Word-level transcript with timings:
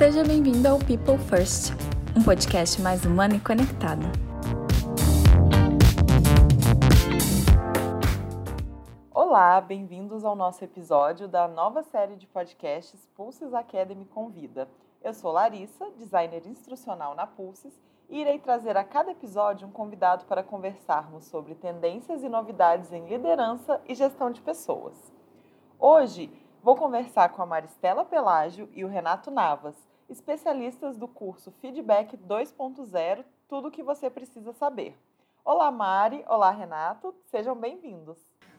Seja 0.00 0.24
bem-vindo 0.24 0.66
ao 0.66 0.78
People 0.78 1.18
First, 1.18 1.74
um 2.16 2.24
podcast 2.24 2.80
mais 2.80 3.04
humano 3.04 3.34
e 3.34 3.38
conectado. 3.38 4.00
Olá, 9.12 9.60
bem-vindos 9.60 10.24
ao 10.24 10.34
nosso 10.34 10.64
episódio 10.64 11.28
da 11.28 11.46
nova 11.46 11.82
série 11.82 12.16
de 12.16 12.26
podcasts 12.26 13.06
Pulses 13.14 13.52
Academy 13.52 14.06
Convida. 14.06 14.70
Eu 15.04 15.12
sou 15.12 15.32
Larissa, 15.32 15.90
designer 15.98 16.46
instrucional 16.46 17.14
na 17.14 17.26
Pulses, 17.26 17.78
e 18.08 18.22
irei 18.22 18.38
trazer 18.38 18.78
a 18.78 18.84
cada 18.84 19.10
episódio 19.10 19.68
um 19.68 19.70
convidado 19.70 20.24
para 20.24 20.42
conversarmos 20.42 21.26
sobre 21.26 21.54
tendências 21.54 22.22
e 22.22 22.28
novidades 22.30 22.90
em 22.90 23.06
liderança 23.06 23.78
e 23.86 23.94
gestão 23.94 24.30
de 24.30 24.40
pessoas. 24.40 25.12
Hoje, 25.78 26.32
vou 26.62 26.74
conversar 26.74 27.28
com 27.28 27.42
a 27.42 27.46
Maristela 27.46 28.02
Pelágio 28.02 28.66
e 28.72 28.82
o 28.82 28.88
Renato 28.88 29.30
Navas, 29.30 29.89
especialistas 30.10 30.96
do 30.96 31.06
curso 31.06 31.52
Feedback 31.60 32.16
2.0 32.16 33.24
Tudo 33.48 33.68
o 33.68 33.70
que 33.70 33.82
você 33.82 34.10
precisa 34.10 34.52
saber. 34.52 34.96
Olá, 35.44 35.70
Mari. 35.70 36.24
Olá, 36.28 36.50
Renato. 36.50 37.14
Sejam 37.30 37.54
bem-vindos. 37.54 38.18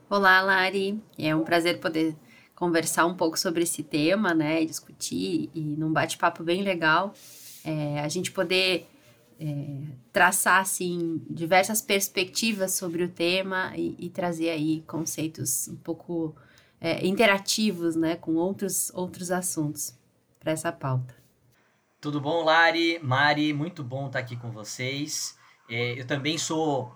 Olá, 0.09 0.41
Lari. 0.41 1.01
É 1.17 1.35
um 1.35 1.43
prazer 1.43 1.79
poder 1.79 2.15
conversar 2.55 3.05
um 3.05 3.15
pouco 3.15 3.37
sobre 3.37 3.63
esse 3.63 3.83
tema, 3.83 4.33
né? 4.33 4.63
Discutir 4.65 5.49
e 5.53 5.61
num 5.61 5.91
bate-papo 5.91 6.43
bem 6.43 6.63
legal, 6.63 7.13
é, 7.63 7.99
a 7.99 8.07
gente 8.07 8.31
poder 8.31 8.87
é, 9.39 9.83
traçar 10.11 10.61
assim 10.61 11.21
diversas 11.29 11.81
perspectivas 11.81 12.73
sobre 12.73 13.03
o 13.03 13.09
tema 13.09 13.73
e, 13.75 13.95
e 13.99 14.09
trazer 14.09 14.49
aí 14.49 14.83
conceitos 14.87 15.67
um 15.67 15.75
pouco 15.75 16.35
é, 16.79 17.05
interativos, 17.05 17.95
né, 17.95 18.15
com 18.15 18.35
outros 18.35 18.91
outros 18.93 19.31
assuntos 19.31 19.95
para 20.39 20.51
essa 20.51 20.71
pauta. 20.71 21.20
Tudo 22.01 22.19
bom, 22.19 22.43
Lari, 22.43 22.97
Mari? 23.03 23.53
Muito 23.53 23.83
bom 23.83 24.07
estar 24.07 24.17
aqui 24.17 24.35
com 24.35 24.49
vocês. 24.49 25.37
É, 25.69 25.99
eu 25.99 26.03
também 26.07 26.35
sou 26.35 26.91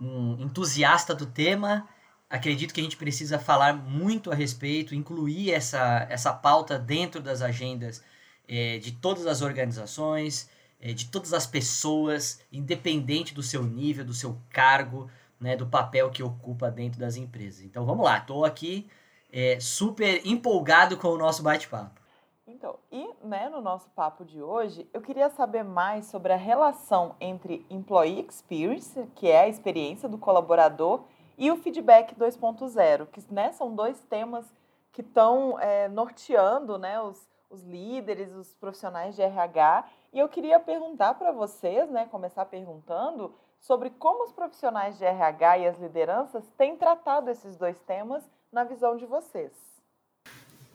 um 0.00 0.40
entusiasta 0.40 1.14
do 1.14 1.26
tema. 1.26 1.86
Acredito 2.30 2.72
que 2.72 2.80
a 2.80 2.82
gente 2.82 2.96
precisa 2.96 3.38
falar 3.38 3.74
muito 3.74 4.32
a 4.32 4.34
respeito, 4.34 4.94
incluir 4.94 5.52
essa, 5.52 6.06
essa 6.08 6.32
pauta 6.32 6.78
dentro 6.78 7.20
das 7.20 7.42
agendas 7.42 8.02
é, 8.48 8.78
de 8.78 8.92
todas 8.92 9.26
as 9.26 9.42
organizações, 9.42 10.48
é, 10.80 10.94
de 10.94 11.08
todas 11.08 11.34
as 11.34 11.46
pessoas, 11.46 12.40
independente 12.50 13.34
do 13.34 13.42
seu 13.42 13.62
nível, 13.62 14.06
do 14.06 14.14
seu 14.14 14.40
cargo, 14.48 15.10
né, 15.38 15.54
do 15.54 15.66
papel 15.66 16.08
que 16.08 16.22
ocupa 16.22 16.70
dentro 16.70 16.98
das 16.98 17.16
empresas. 17.16 17.62
Então 17.62 17.84
vamos 17.84 18.06
lá, 18.06 18.16
estou 18.16 18.42
aqui 18.42 18.88
é, 19.30 19.60
super 19.60 20.22
empolgado 20.24 20.96
com 20.96 21.08
o 21.08 21.18
nosso 21.18 21.42
bate-papo. 21.42 22.05
Então, 22.48 22.78
e 22.92 23.10
né, 23.24 23.48
no 23.48 23.60
nosso 23.60 23.90
papo 23.90 24.24
de 24.24 24.40
hoje, 24.40 24.88
eu 24.94 25.02
queria 25.02 25.28
saber 25.28 25.64
mais 25.64 26.06
sobre 26.06 26.32
a 26.32 26.36
relação 26.36 27.16
entre 27.20 27.66
Employee 27.68 28.24
Experience, 28.28 29.04
que 29.16 29.28
é 29.28 29.40
a 29.40 29.48
experiência 29.48 30.08
do 30.08 30.16
colaborador, 30.16 31.02
e 31.36 31.50
o 31.50 31.56
Feedback 31.56 32.14
2.0, 32.14 33.06
que 33.08 33.20
né, 33.34 33.50
são 33.52 33.74
dois 33.74 34.00
temas 34.02 34.46
que 34.92 35.00
estão 35.00 35.58
é, 35.58 35.88
norteando 35.88 36.78
né, 36.78 37.00
os, 37.00 37.28
os 37.50 37.64
líderes, 37.64 38.32
os 38.32 38.54
profissionais 38.54 39.16
de 39.16 39.22
RH. 39.22 39.84
E 40.12 40.18
eu 40.20 40.28
queria 40.28 40.60
perguntar 40.60 41.14
para 41.14 41.32
vocês, 41.32 41.90
né, 41.90 42.06
começar 42.06 42.46
perguntando 42.46 43.34
sobre 43.60 43.90
como 43.90 44.22
os 44.22 44.32
profissionais 44.32 44.96
de 44.96 45.04
RH 45.04 45.58
e 45.58 45.66
as 45.66 45.78
lideranças 45.78 46.48
têm 46.56 46.76
tratado 46.76 47.28
esses 47.28 47.56
dois 47.56 47.78
temas 47.80 48.22
na 48.52 48.62
visão 48.62 48.96
de 48.96 49.04
vocês. 49.04 49.52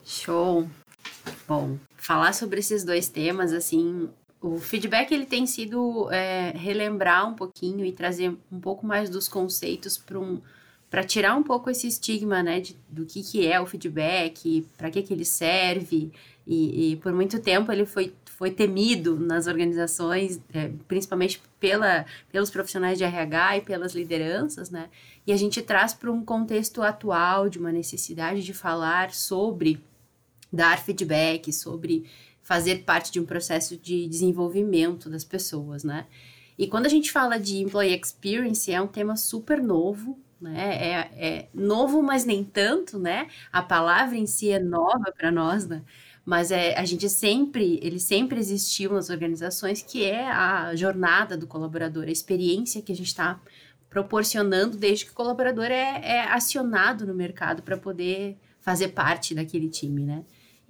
Show! 0.03 0.65
Bom, 1.47 1.77
falar 1.97 2.33
sobre 2.33 2.59
esses 2.59 2.83
dois 2.83 3.07
temas, 3.09 3.53
assim, 3.53 4.09
o 4.41 4.57
feedback 4.57 5.11
ele 5.11 5.25
tem 5.25 5.45
sido 5.45 6.09
é, 6.11 6.51
relembrar 6.55 7.29
um 7.29 7.35
pouquinho 7.35 7.85
e 7.85 7.91
trazer 7.91 8.35
um 8.51 8.59
pouco 8.59 8.85
mais 8.85 9.09
dos 9.09 9.27
conceitos 9.27 9.97
para 9.97 10.19
um 10.19 10.41
para 10.91 11.05
tirar 11.05 11.37
um 11.37 11.41
pouco 11.41 11.69
esse 11.69 11.87
estigma, 11.87 12.43
né, 12.43 12.59
de, 12.59 12.75
do 12.89 13.05
que, 13.05 13.23
que 13.23 13.47
é 13.47 13.61
o 13.61 13.65
feedback, 13.65 14.67
para 14.77 14.91
que, 14.91 15.01
que 15.01 15.13
ele 15.13 15.23
serve, 15.23 16.11
e, 16.45 16.91
e, 16.91 16.95
por 16.97 17.13
muito 17.13 17.39
tempo 17.39 17.71
ele 17.71 17.85
foi, 17.85 18.13
foi 18.25 18.51
temido 18.51 19.17
nas 19.17 19.47
organizações, 19.47 20.41
é, 20.53 20.69
principalmente 20.89 21.41
pela, 21.61 22.05
pelos 22.29 22.49
profissionais 22.49 22.97
de 22.97 23.05
RH 23.05 23.57
e 23.59 23.61
pelas 23.61 23.95
lideranças, 23.95 24.69
né, 24.69 24.89
e 25.25 25.31
a 25.31 25.37
gente 25.37 25.61
traz 25.61 25.93
para 25.93 26.11
um 26.11 26.25
contexto 26.25 26.81
atual 26.81 27.47
de 27.47 27.57
uma 27.57 27.71
necessidade 27.71 28.43
de 28.43 28.53
falar 28.53 29.13
sobre 29.13 29.81
dar 30.51 30.79
feedback, 30.79 31.51
sobre 31.53 32.09
fazer 32.41 32.83
parte 32.83 33.11
de 33.11 33.19
um 33.19 33.25
processo 33.25 33.77
de 33.77 34.07
desenvolvimento 34.07 35.09
das 35.09 35.23
pessoas, 35.23 35.83
né? 35.83 36.07
E 36.57 36.67
quando 36.67 36.85
a 36.85 36.89
gente 36.89 37.11
fala 37.11 37.39
de 37.39 37.59
employee 37.59 37.99
experience, 37.99 38.71
é 38.71 38.81
um 38.81 38.87
tema 38.87 39.15
super 39.15 39.61
novo, 39.61 40.19
né? 40.39 40.57
É, 40.57 41.27
é 41.27 41.49
novo, 41.53 42.01
mas 42.01 42.25
nem 42.25 42.43
tanto, 42.43 42.99
né? 42.99 43.27
A 43.51 43.61
palavra 43.61 44.17
em 44.17 44.25
si 44.25 44.49
é 44.49 44.59
nova 44.59 45.13
para 45.15 45.31
nós, 45.31 45.67
né? 45.67 45.83
Mas 46.25 46.51
é, 46.51 46.77
a 46.77 46.85
gente 46.85 47.09
sempre, 47.09 47.79
ele 47.81 47.99
sempre 47.99 48.39
existiu 48.39 48.93
nas 48.93 49.09
organizações, 49.09 49.81
que 49.81 50.03
é 50.03 50.29
a 50.29 50.75
jornada 50.75 51.35
do 51.37 51.47
colaborador, 51.47 52.03
a 52.03 52.11
experiência 52.11 52.81
que 52.81 52.91
a 52.91 52.95
gente 52.95 53.07
está 53.07 53.39
proporcionando 53.89 54.77
desde 54.77 55.05
que 55.05 55.11
o 55.11 55.15
colaborador 55.15 55.65
é, 55.65 56.01
é 56.03 56.21
acionado 56.21 57.05
no 57.05 57.13
mercado 57.13 57.61
para 57.63 57.77
poder 57.77 58.37
fazer 58.61 58.89
parte 58.89 59.33
daquele 59.33 59.67
time, 59.67 60.03
né? 60.03 60.23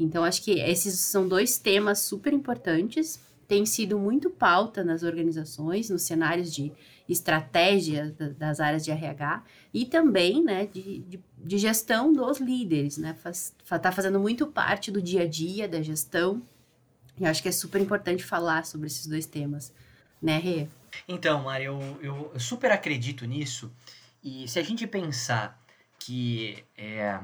Então, 0.03 0.23
acho 0.23 0.41
que 0.43 0.59
esses 0.59 0.99
são 0.99 1.27
dois 1.27 1.57
temas 1.57 1.99
super 1.99 2.33
importantes, 2.33 3.21
tem 3.47 3.65
sido 3.65 3.99
muito 3.99 4.29
pauta 4.29 4.83
nas 4.83 5.03
organizações, 5.03 5.89
nos 5.89 6.03
cenários 6.03 6.53
de 6.53 6.71
estratégia 7.07 8.15
das 8.37 8.59
áreas 8.59 8.83
de 8.83 8.91
RH 8.91 9.43
e 9.73 9.85
também 9.85 10.41
né, 10.41 10.65
de, 10.67 10.99
de, 10.99 11.19
de 11.37 11.57
gestão 11.57 12.13
dos 12.13 12.39
líderes, 12.39 12.97
né? 12.97 13.13
Faz, 13.13 13.53
tá 13.81 13.91
fazendo 13.91 14.19
muito 14.19 14.47
parte 14.47 14.89
do 14.89 15.01
dia 15.01 15.23
a 15.23 15.27
dia 15.27 15.67
da 15.67 15.81
gestão. 15.81 16.41
E 17.19 17.25
acho 17.25 17.41
que 17.43 17.49
é 17.49 17.51
super 17.51 17.81
importante 17.81 18.23
falar 18.23 18.65
sobre 18.65 18.87
esses 18.87 19.05
dois 19.05 19.25
temas, 19.25 19.73
né, 20.21 20.37
Rê? 20.37 20.67
Então, 21.07 21.43
Mari, 21.43 21.65
eu, 21.65 21.79
eu 22.01 22.39
super 22.39 22.71
acredito 22.71 23.25
nisso. 23.25 23.69
E 24.23 24.47
se 24.47 24.57
a 24.57 24.63
gente 24.63 24.87
pensar 24.87 25.61
que 25.99 26.63
é, 26.77 27.19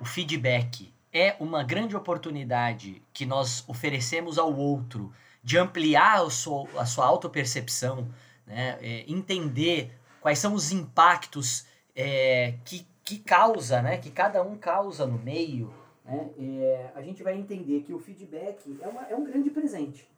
o 0.00 0.04
feedback 0.04 0.92
é 1.12 1.36
uma 1.40 1.62
grande 1.62 1.96
oportunidade 1.96 3.02
que 3.12 3.24
nós 3.24 3.64
oferecemos 3.68 4.38
ao 4.38 4.54
outro 4.54 5.12
de 5.42 5.56
ampliar 5.56 6.22
a 6.22 6.30
sua, 6.30 6.68
a 6.76 6.84
sua 6.84 7.06
autopercepção, 7.06 8.08
né? 8.46 8.78
É, 8.80 9.04
entender 9.08 9.92
quais 10.20 10.38
são 10.38 10.54
os 10.54 10.72
impactos 10.72 11.66
é, 11.94 12.54
que, 12.64 12.86
que 13.04 13.18
causa, 13.18 13.80
né? 13.80 13.96
que 13.98 14.10
cada 14.10 14.42
um 14.42 14.56
causa 14.56 15.06
no 15.06 15.18
meio, 15.18 15.72
né? 16.04 16.30
É, 16.38 16.90
a 16.94 17.02
gente 17.02 17.22
vai 17.22 17.36
entender 17.36 17.82
que 17.82 17.92
o 17.92 17.98
feedback 17.98 18.78
é, 18.80 18.88
uma, 18.88 19.02
é 19.02 19.14
um 19.14 19.24
grande 19.24 19.50
presente. 19.50 20.08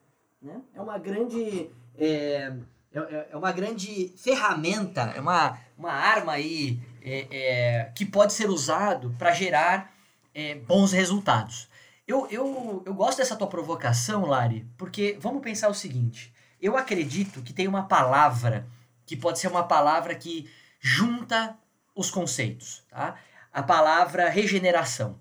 Né? 0.40 0.60
É 0.74 0.80
uma 0.80 0.98
grande. 0.98 1.68
É, 1.98 2.52
é, 2.92 3.28
é 3.30 3.36
uma 3.36 3.52
grande 3.52 4.12
ferramenta, 4.16 5.12
é 5.16 5.20
uma, 5.20 5.58
uma 5.76 5.92
arma 5.92 6.32
aí 6.32 6.80
é, 7.02 7.26
é, 7.30 7.84
que 7.94 8.04
pode 8.04 8.32
ser 8.32 8.48
usado 8.48 9.14
para 9.18 9.32
gerar 9.32 9.94
é, 10.34 10.54
bons 10.54 10.92
resultados. 10.92 11.68
Eu, 12.06 12.26
eu, 12.30 12.82
eu 12.86 12.94
gosto 12.94 13.18
dessa 13.18 13.36
tua 13.36 13.46
provocação, 13.46 14.26
Lari, 14.26 14.66
porque 14.76 15.16
vamos 15.20 15.42
pensar 15.42 15.68
o 15.68 15.74
seguinte: 15.74 16.32
eu 16.60 16.76
acredito 16.76 17.42
que 17.42 17.52
tem 17.52 17.68
uma 17.68 17.84
palavra 17.84 18.66
que 19.06 19.16
pode 19.16 19.38
ser 19.38 19.48
uma 19.48 19.64
palavra 19.64 20.14
que 20.14 20.50
junta 20.80 21.56
os 21.94 22.10
conceitos, 22.10 22.84
tá? 22.88 23.16
A 23.52 23.62
palavra 23.62 24.28
regeneração. 24.28 25.18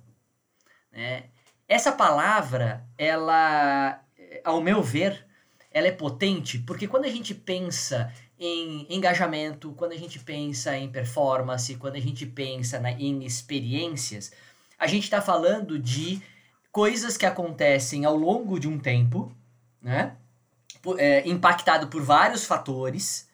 Né? 0.92 1.26
Essa 1.68 1.92
palavra, 1.92 2.86
ela, 2.98 4.02
ao 4.44 4.62
meu 4.62 4.82
ver, 4.82 5.26
ela 5.72 5.88
é 5.88 5.92
potente 5.92 6.60
porque 6.60 6.88
quando 6.88 7.06
a 7.06 7.10
gente 7.10 7.34
pensa 7.34 8.12
em 8.40 8.88
engajamento, 8.90 9.74
quando 9.74 9.92
a 9.92 9.98
gente 9.98 10.18
pensa 10.20 10.76
em 10.78 10.90
performance, 10.90 11.76
quando 11.76 11.96
a 11.96 12.00
gente 12.00 12.26
pensa 12.26 12.80
na, 12.80 12.92
em 12.92 13.24
experiências, 13.26 14.32
a 14.80 14.88
gente 14.88 15.04
está 15.04 15.22
falando 15.22 15.78
de 15.78 16.22
coisas 16.72 17.18
que 17.18 17.26
acontecem 17.26 18.06
ao 18.06 18.16
longo 18.16 18.58
de 18.58 18.68
um 18.68 18.80
tempo, 18.80 19.32
né? 19.82 20.16
É, 20.98 21.28
impactado 21.28 21.88
por 21.88 22.02
vários 22.02 22.46
fatores, 22.46 23.28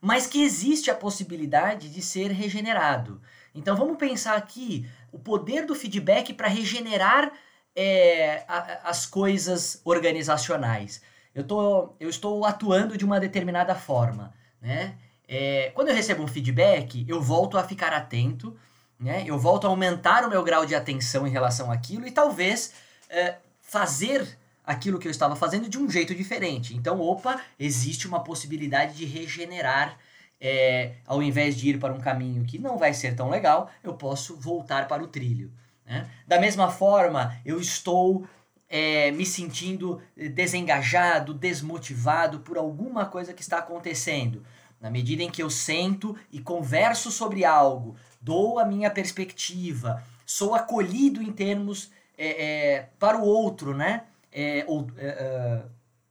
mas 0.00 0.28
que 0.28 0.44
existe 0.44 0.90
a 0.90 0.94
possibilidade 0.94 1.88
de 1.88 2.00
ser 2.00 2.30
regenerado. 2.30 3.20
Então 3.52 3.76
vamos 3.76 3.96
pensar 3.96 4.36
aqui 4.36 4.88
o 5.10 5.18
poder 5.18 5.66
do 5.66 5.74
feedback 5.74 6.32
para 6.32 6.46
regenerar 6.46 7.32
é, 7.74 8.44
a, 8.46 8.88
as 8.88 9.06
coisas 9.06 9.80
organizacionais. 9.84 11.02
Eu, 11.34 11.42
tô, 11.44 11.94
eu 11.98 12.08
estou 12.08 12.44
atuando 12.44 12.96
de 12.96 13.04
uma 13.04 13.18
determinada 13.18 13.74
forma. 13.74 14.32
Né? 14.60 14.96
É, 15.26 15.72
quando 15.74 15.88
eu 15.88 15.94
recebo 15.94 16.22
um 16.22 16.28
feedback, 16.28 17.04
eu 17.08 17.20
volto 17.20 17.58
a 17.58 17.64
ficar 17.64 17.92
atento 17.92 18.56
né? 19.04 19.22
Eu 19.26 19.38
volto 19.38 19.66
a 19.66 19.70
aumentar 19.70 20.24
o 20.24 20.30
meu 20.30 20.42
grau 20.42 20.64
de 20.64 20.74
atenção 20.74 21.26
em 21.26 21.30
relação 21.30 21.70
àquilo 21.70 22.06
e 22.06 22.10
talvez 22.10 22.72
é, 23.10 23.36
fazer 23.60 24.38
aquilo 24.64 24.98
que 24.98 25.06
eu 25.06 25.10
estava 25.10 25.36
fazendo 25.36 25.68
de 25.68 25.78
um 25.78 25.90
jeito 25.90 26.14
diferente. 26.14 26.74
Então, 26.74 26.98
opa, 26.98 27.38
existe 27.58 28.08
uma 28.08 28.24
possibilidade 28.24 28.94
de 28.94 29.04
regenerar. 29.04 29.98
É, 30.40 30.94
ao 31.06 31.22
invés 31.22 31.56
de 31.56 31.70
ir 31.70 31.78
para 31.78 31.92
um 31.92 32.00
caminho 32.00 32.44
que 32.44 32.58
não 32.58 32.76
vai 32.76 32.92
ser 32.92 33.14
tão 33.14 33.30
legal, 33.30 33.70
eu 33.82 33.94
posso 33.94 34.36
voltar 34.36 34.88
para 34.88 35.02
o 35.02 35.06
trilho. 35.06 35.52
Né? 35.86 36.08
Da 36.26 36.40
mesma 36.40 36.70
forma, 36.70 37.36
eu 37.44 37.60
estou 37.60 38.26
é, 38.68 39.10
me 39.10 39.24
sentindo 39.24 40.02
desengajado, 40.16 41.32
desmotivado 41.32 42.40
por 42.40 42.56
alguma 42.56 43.06
coisa 43.06 43.32
que 43.32 43.42
está 43.42 43.58
acontecendo. 43.58 44.44
Na 44.80 44.90
medida 44.90 45.22
em 45.22 45.30
que 45.30 45.42
eu 45.42 45.48
sento 45.48 46.16
e 46.30 46.40
converso 46.40 47.10
sobre 47.10 47.44
algo, 47.44 47.96
dou 48.24 48.58
a 48.58 48.64
minha 48.64 48.90
perspectiva, 48.90 50.02
sou 50.24 50.54
acolhido 50.54 51.22
em 51.22 51.30
termos 51.30 51.92
é, 52.16 52.44
é, 52.44 52.88
para 52.98 53.18
o 53.18 53.22
outro, 53.22 53.76
né? 53.76 54.04
É, 54.32 54.64
ou, 54.66 54.88
é, 54.96 55.06
é, 55.06 55.62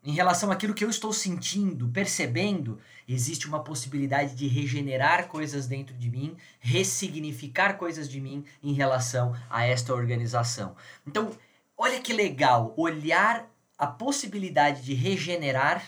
em 0.06 0.14
relação 0.14 0.52
àquilo 0.52 0.74
que 0.74 0.86
eu 0.86 0.90
estou 0.90 1.12
sentindo, 1.12 1.88
percebendo, 1.90 2.80
existe 3.08 3.48
uma 3.48 3.64
possibilidade 3.64 4.36
de 4.36 4.48
regenerar 4.48 5.28
coisas 5.28 5.66
dentro 5.66 5.96
de 5.96 6.10
mim, 6.10 6.36
ressignificar 6.60 7.78
coisas 7.78 8.08
de 8.08 8.20
mim 8.20 8.46
em 8.62 8.74
relação 8.74 9.34
a 9.50 9.66
esta 9.66 9.94
organização. 9.94 10.76
Então, 11.08 11.32
olha 11.78 12.00
que 12.00 12.14
legal 12.14 12.74
olhar 12.78 13.50
a 13.78 13.88
possibilidade 13.88 14.84
de 14.84 14.94
regenerar 14.94 15.84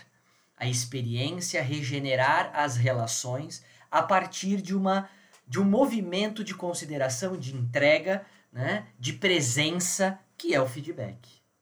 a 0.57 0.67
experiência, 0.67 1.61
regenerar 1.61 2.51
as 2.53 2.77
relações 2.77 3.63
a 3.91 4.01
partir 4.01 4.61
de 4.61 4.73
uma 4.75 5.09
de 5.47 5.59
um 5.59 5.63
movimento 5.63 6.43
de 6.43 6.53
consideração, 6.53 7.37
de 7.37 7.55
entrega, 7.55 8.25
né, 8.51 8.87
de 8.99 9.13
presença, 9.13 10.19
que 10.37 10.53
é 10.53 10.61
o 10.61 10.67
feedback. 10.67 11.17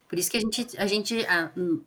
Por 0.08 0.20
isso 0.20 0.30
que 0.30 0.38
a 0.38 0.40
gente, 0.40 0.68
a 0.78 0.86
gente 0.86 1.26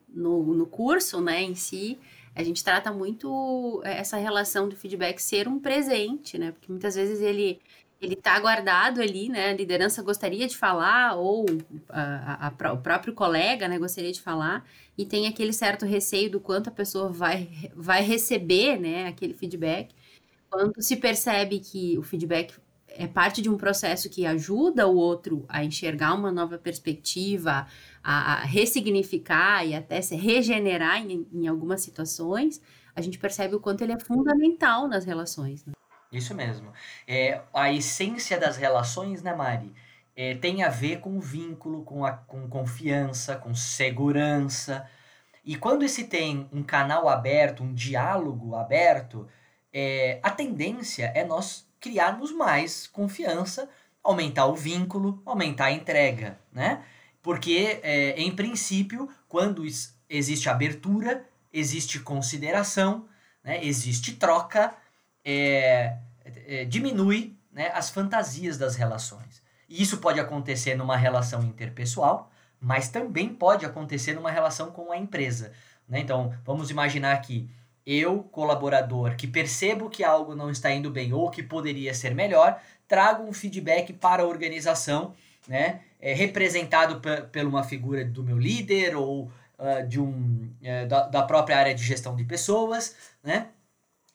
no, 0.08 0.54
no 0.54 0.66
curso, 0.66 1.20
né, 1.20 1.42
em 1.42 1.54
si, 1.54 1.98
a 2.34 2.42
gente 2.42 2.62
trata 2.62 2.92
muito 2.92 3.80
essa 3.84 4.16
relação 4.16 4.68
do 4.68 4.76
feedback 4.76 5.20
ser 5.20 5.48
um 5.48 5.58
presente, 5.58 6.36
né? 6.36 6.52
Porque 6.52 6.70
muitas 6.70 6.94
vezes 6.94 7.20
ele 7.20 7.60
ele 8.00 8.14
está 8.14 8.38
guardado 8.38 9.00
ali, 9.00 9.28
né? 9.28 9.50
A 9.50 9.54
liderança 9.54 10.02
gostaria 10.02 10.46
de 10.46 10.56
falar, 10.56 11.16
ou 11.16 11.46
a, 11.88 12.46
a, 12.46 12.68
a, 12.68 12.72
o 12.72 12.78
próprio 12.78 13.14
colega 13.14 13.68
né, 13.68 13.78
gostaria 13.78 14.12
de 14.12 14.20
falar, 14.20 14.66
e 14.98 15.06
tem 15.06 15.26
aquele 15.26 15.52
certo 15.52 15.86
receio 15.86 16.30
do 16.30 16.38
quanto 16.38 16.68
a 16.68 16.72
pessoa 16.72 17.08
vai, 17.08 17.48
vai 17.74 18.02
receber 18.02 18.78
né, 18.78 19.06
aquele 19.06 19.32
feedback. 19.32 19.94
Quando 20.56 20.82
se 20.82 20.96
percebe 20.96 21.60
que 21.60 21.98
o 21.98 22.02
feedback 22.02 22.54
é 22.88 23.06
parte 23.06 23.42
de 23.42 23.50
um 23.50 23.56
processo 23.56 24.08
que 24.08 24.24
ajuda 24.24 24.86
o 24.86 24.96
outro 24.96 25.44
a 25.48 25.62
enxergar 25.62 26.14
uma 26.14 26.32
nova 26.32 26.56
perspectiva, 26.56 27.66
a, 28.02 28.32
a 28.32 28.44
ressignificar 28.44 29.66
e 29.66 29.74
até 29.74 30.00
se 30.00 30.16
regenerar 30.16 31.02
em, 31.02 31.26
em, 31.32 31.46
algumas 31.46 31.82
situações, 31.82 32.60
a 32.94 33.02
gente 33.02 33.18
percebe 33.18 33.54
o 33.54 33.60
quanto 33.60 33.82
ele 33.82 33.92
é 33.92 34.00
fundamental 34.00 34.88
nas 34.88 35.04
relações. 35.04 35.64
Né? 35.66 35.74
Isso 36.10 36.34
mesmo. 36.34 36.72
É, 37.06 37.42
a 37.52 37.70
essência 37.70 38.38
das 38.38 38.56
relações, 38.56 39.22
né, 39.22 39.34
Mari? 39.34 39.74
é, 40.16 40.34
tem 40.34 40.62
a 40.62 40.70
ver 40.70 41.00
com 41.00 41.20
vínculo, 41.20 41.84
com, 41.84 42.04
a, 42.04 42.12
com 42.12 42.48
confiança, 42.48 43.36
com 43.36 43.54
segurança. 43.54 44.88
E 45.44 45.54
quando 45.56 45.86
se 45.88 46.04
tem 46.04 46.48
um 46.50 46.62
canal 46.62 47.08
aberto, 47.08 47.62
um 47.62 47.74
diálogo 47.74 48.56
aberto, 48.56 49.28
é, 49.78 50.18
a 50.22 50.30
tendência 50.30 51.12
é 51.14 51.22
nós 51.22 51.68
criarmos 51.78 52.32
mais 52.32 52.86
confiança, 52.86 53.68
aumentar 54.02 54.46
o 54.46 54.54
vínculo, 54.54 55.20
aumentar 55.26 55.66
a 55.66 55.72
entrega, 55.72 56.38
né? 56.50 56.82
Porque, 57.20 57.78
é, 57.82 58.18
em 58.18 58.34
princípio, 58.34 59.06
quando 59.28 59.62
existe 60.08 60.48
abertura, 60.48 61.26
existe 61.52 62.00
consideração, 62.00 63.06
né? 63.44 63.62
existe 63.62 64.14
troca, 64.14 64.72
é, 65.22 65.98
é, 66.24 66.64
diminui 66.64 67.36
né, 67.52 67.70
as 67.74 67.90
fantasias 67.90 68.56
das 68.56 68.76
relações. 68.76 69.42
E 69.68 69.82
isso 69.82 69.98
pode 69.98 70.18
acontecer 70.18 70.74
numa 70.74 70.96
relação 70.96 71.42
interpessoal, 71.42 72.30
mas 72.58 72.88
também 72.88 73.28
pode 73.28 73.66
acontecer 73.66 74.14
numa 74.14 74.30
relação 74.30 74.70
com 74.70 74.90
a 74.90 74.96
empresa. 74.96 75.52
Né? 75.86 76.00
Então, 76.00 76.34
vamos 76.46 76.70
imaginar 76.70 77.20
que 77.20 77.50
eu, 77.86 78.24
colaborador, 78.24 79.14
que 79.14 79.28
percebo 79.28 79.88
que 79.88 80.02
algo 80.02 80.34
não 80.34 80.50
está 80.50 80.72
indo 80.72 80.90
bem 80.90 81.12
ou 81.12 81.30
que 81.30 81.42
poderia 81.42 81.94
ser 81.94 82.14
melhor, 82.14 82.60
trago 82.88 83.22
um 83.22 83.32
feedback 83.32 83.92
para 83.92 84.24
a 84.24 84.26
organização, 84.26 85.14
né? 85.46 85.80
É, 86.00 86.12
representado 86.12 87.00
por 87.00 87.44
uma 87.44 87.64
figura 87.64 88.04
do 88.04 88.22
meu 88.22 88.38
líder 88.38 88.96
ou 88.96 89.30
uh, 89.58 89.86
de 89.88 90.00
um, 90.00 90.52
uh, 90.60 90.86
da, 90.88 91.08
da 91.08 91.22
própria 91.22 91.56
área 91.56 91.74
de 91.74 91.82
gestão 91.82 92.14
de 92.14 92.24
pessoas, 92.24 92.96
né? 93.22 93.48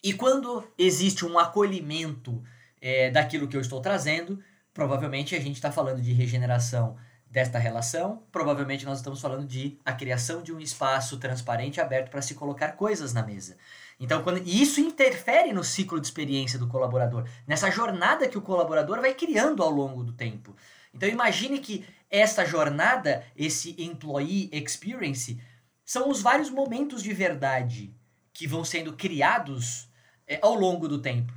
E 0.03 0.13
quando 0.13 0.67
existe 0.77 1.25
um 1.25 1.39
acolhimento 1.39 2.43
é, 2.81 3.09
daquilo 3.09 3.47
que 3.47 3.55
eu 3.55 3.61
estou 3.61 3.79
trazendo, 3.81 4.39
provavelmente 4.73 5.35
a 5.35 5.39
gente 5.39 5.55
está 5.55 5.71
falando 5.71 6.01
de 6.01 6.11
regeneração 6.11 6.97
desta 7.31 7.57
relação, 7.57 8.21
provavelmente 8.29 8.85
nós 8.85 8.97
estamos 8.97 9.21
falando 9.21 9.47
de 9.47 9.79
a 9.85 9.93
criação 9.93 10.43
de 10.43 10.51
um 10.51 10.59
espaço 10.59 11.17
transparente 11.17 11.79
aberto 11.79 12.11
para 12.11 12.21
se 12.21 12.35
colocar 12.35 12.73
coisas 12.73 13.13
na 13.13 13.23
mesa. 13.23 13.57
Então, 13.97 14.21
quando, 14.21 14.45
isso 14.45 14.81
interfere 14.81 15.53
no 15.53 15.63
ciclo 15.63 16.01
de 16.01 16.05
experiência 16.05 16.59
do 16.59 16.67
colaborador, 16.67 17.25
nessa 17.47 17.71
jornada 17.71 18.27
que 18.27 18.37
o 18.37 18.41
colaborador 18.41 18.99
vai 18.99 19.13
criando 19.13 19.63
ao 19.63 19.69
longo 19.69 20.03
do 20.03 20.11
tempo. 20.11 20.53
Então, 20.93 21.07
imagine 21.07 21.59
que 21.59 21.85
esta 22.09 22.43
jornada, 22.43 23.25
esse 23.33 23.81
employee 23.81 24.49
experience, 24.51 25.41
são 25.85 26.09
os 26.09 26.21
vários 26.21 26.49
momentos 26.49 27.01
de 27.01 27.13
verdade 27.13 27.95
que 28.33 28.45
vão 28.45 28.65
sendo 28.65 28.91
criados 28.91 29.89
é, 30.27 30.37
ao 30.41 30.53
longo 30.53 30.85
do 30.85 31.01
tempo. 31.01 31.31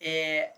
É, 0.00 0.52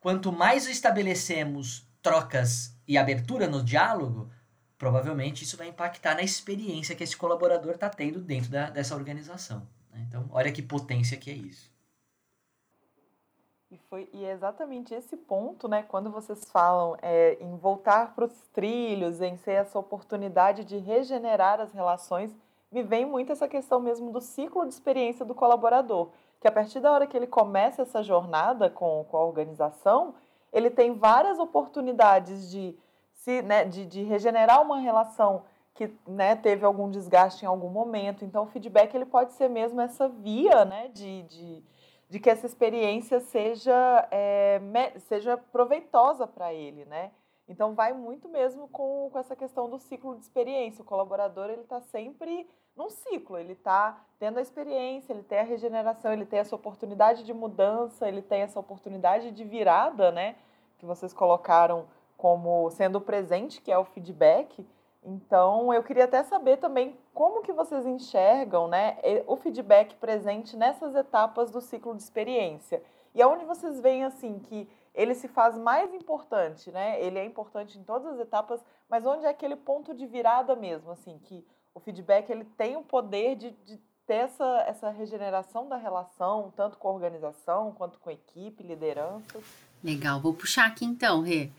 quanto 0.00 0.32
mais 0.32 0.66
estabelecemos 0.66 1.87
trocas 2.02 2.74
e 2.86 2.96
abertura 2.96 3.46
no 3.46 3.62
diálogo, 3.62 4.30
provavelmente 4.76 5.44
isso 5.44 5.56
vai 5.56 5.68
impactar 5.68 6.14
na 6.14 6.22
experiência 6.22 6.94
que 6.94 7.04
esse 7.04 7.16
colaborador 7.16 7.74
está 7.74 7.88
tendo 7.88 8.20
dentro 8.20 8.50
da, 8.50 8.70
dessa 8.70 8.94
organização. 8.94 9.66
Né? 9.92 10.04
Então, 10.08 10.28
olha 10.30 10.52
que 10.52 10.62
potência 10.62 11.16
que 11.16 11.30
é 11.30 11.34
isso. 11.34 11.70
E, 13.70 13.76
foi, 13.90 14.08
e 14.14 14.24
é 14.24 14.32
exatamente 14.32 14.94
esse 14.94 15.14
ponto, 15.14 15.68
né, 15.68 15.82
quando 15.82 16.10
vocês 16.10 16.50
falam 16.50 16.96
é, 17.02 17.36
em 17.38 17.54
voltar 17.58 18.14
para 18.14 18.24
os 18.24 18.32
trilhos, 18.52 19.20
em 19.20 19.36
ser 19.36 19.52
essa 19.52 19.78
oportunidade 19.78 20.64
de 20.64 20.78
regenerar 20.78 21.60
as 21.60 21.70
relações, 21.72 22.34
me 22.72 22.82
vem 22.82 23.04
muito 23.04 23.30
essa 23.30 23.46
questão 23.46 23.78
mesmo 23.78 24.10
do 24.10 24.22
ciclo 24.22 24.66
de 24.66 24.72
experiência 24.72 25.24
do 25.24 25.34
colaborador 25.34 26.10
que 26.40 26.46
a 26.46 26.52
partir 26.52 26.80
da 26.80 26.92
hora 26.92 27.06
que 27.06 27.16
ele 27.16 27.26
começa 27.26 27.82
essa 27.82 28.02
jornada 28.02 28.70
com, 28.70 29.04
com 29.08 29.16
a 29.16 29.24
organização, 29.24 30.14
ele 30.52 30.70
tem 30.70 30.94
várias 30.94 31.38
oportunidades 31.38 32.50
de, 32.50 32.76
se, 33.12 33.42
né, 33.42 33.64
de, 33.64 33.86
de 33.86 34.02
regenerar 34.02 34.62
uma 34.62 34.78
relação 34.78 35.44
que 35.74 35.92
né, 36.08 36.34
teve 36.34 36.64
algum 36.64 36.90
desgaste 36.90 37.44
em 37.44 37.48
algum 37.48 37.68
momento. 37.68 38.24
Então, 38.24 38.44
o 38.44 38.48
feedback 38.48 38.92
ele 38.94 39.06
pode 39.06 39.32
ser 39.34 39.48
mesmo 39.48 39.80
essa 39.80 40.08
via 40.08 40.64
né, 40.64 40.88
de, 40.88 41.22
de, 41.22 41.62
de 42.08 42.18
que 42.18 42.28
essa 42.28 42.46
experiência 42.46 43.20
seja, 43.20 44.08
é, 44.10 44.60
seja 45.06 45.36
proveitosa 45.36 46.26
para 46.26 46.52
ele. 46.52 46.84
Né? 46.84 47.12
Então, 47.48 47.74
vai 47.74 47.92
muito 47.92 48.28
mesmo 48.28 48.66
com, 48.68 49.08
com 49.12 49.18
essa 49.20 49.36
questão 49.36 49.70
do 49.70 49.78
ciclo 49.78 50.16
de 50.16 50.22
experiência. 50.22 50.82
O 50.82 50.84
colaborador 50.84 51.48
ele 51.48 51.62
está 51.62 51.80
sempre 51.80 52.48
num 52.78 52.88
ciclo. 52.88 53.36
Ele 53.36 53.52
está 53.52 54.00
tendo 54.18 54.38
a 54.38 54.40
experiência, 54.40 55.12
ele 55.12 55.24
tem 55.24 55.40
a 55.40 55.42
regeneração, 55.42 56.12
ele 56.12 56.24
tem 56.24 56.38
essa 56.38 56.54
oportunidade 56.54 57.24
de 57.24 57.34
mudança, 57.34 58.08
ele 58.08 58.22
tem 58.22 58.42
essa 58.42 58.58
oportunidade 58.58 59.32
de 59.32 59.44
virada, 59.44 60.12
né? 60.12 60.36
Que 60.78 60.86
vocês 60.86 61.12
colocaram 61.12 61.86
como 62.16 62.70
sendo 62.70 63.00
presente, 63.00 63.60
que 63.60 63.70
é 63.70 63.76
o 63.78 63.84
feedback. 63.84 64.66
Então, 65.04 65.72
eu 65.72 65.82
queria 65.82 66.04
até 66.04 66.22
saber 66.22 66.56
também 66.58 66.96
como 67.14 67.42
que 67.42 67.52
vocês 67.52 67.86
enxergam, 67.86 68.66
né, 68.66 68.98
o 69.26 69.36
feedback 69.36 69.94
presente 69.94 70.56
nessas 70.56 70.94
etapas 70.94 71.50
do 71.50 71.60
ciclo 71.60 71.94
de 71.94 72.02
experiência. 72.02 72.82
E 73.14 73.22
aonde 73.22 73.44
vocês 73.44 73.80
veem 73.80 74.04
assim 74.04 74.38
que 74.40 74.68
ele 74.94 75.14
se 75.14 75.28
faz 75.28 75.56
mais 75.56 75.94
importante, 75.94 76.72
né? 76.72 77.00
Ele 77.00 77.18
é 77.18 77.24
importante 77.24 77.78
em 77.78 77.84
todas 77.84 78.14
as 78.14 78.18
etapas, 78.18 78.64
mas 78.88 79.06
onde 79.06 79.24
é 79.24 79.28
aquele 79.28 79.54
ponto 79.54 79.94
de 79.94 80.04
virada 80.06 80.56
mesmo, 80.56 80.90
assim, 80.90 81.18
que 81.18 81.46
o 81.78 81.80
feedback 81.80 82.28
ele 82.28 82.44
tem 82.44 82.76
o 82.76 82.82
poder 82.82 83.36
de, 83.36 83.50
de 83.64 83.78
ter 84.06 84.14
essa, 84.14 84.64
essa 84.66 84.90
regeneração 84.90 85.68
da 85.68 85.76
relação, 85.76 86.52
tanto 86.56 86.76
com 86.76 86.88
a 86.88 86.92
organização 86.92 87.72
quanto 87.72 87.98
com 87.98 88.10
a 88.10 88.12
equipe, 88.12 88.64
liderança. 88.64 89.38
Legal, 89.82 90.20
vou 90.20 90.34
puxar 90.34 90.66
aqui 90.66 90.84
então, 90.84 91.22
Rê. 91.22 91.50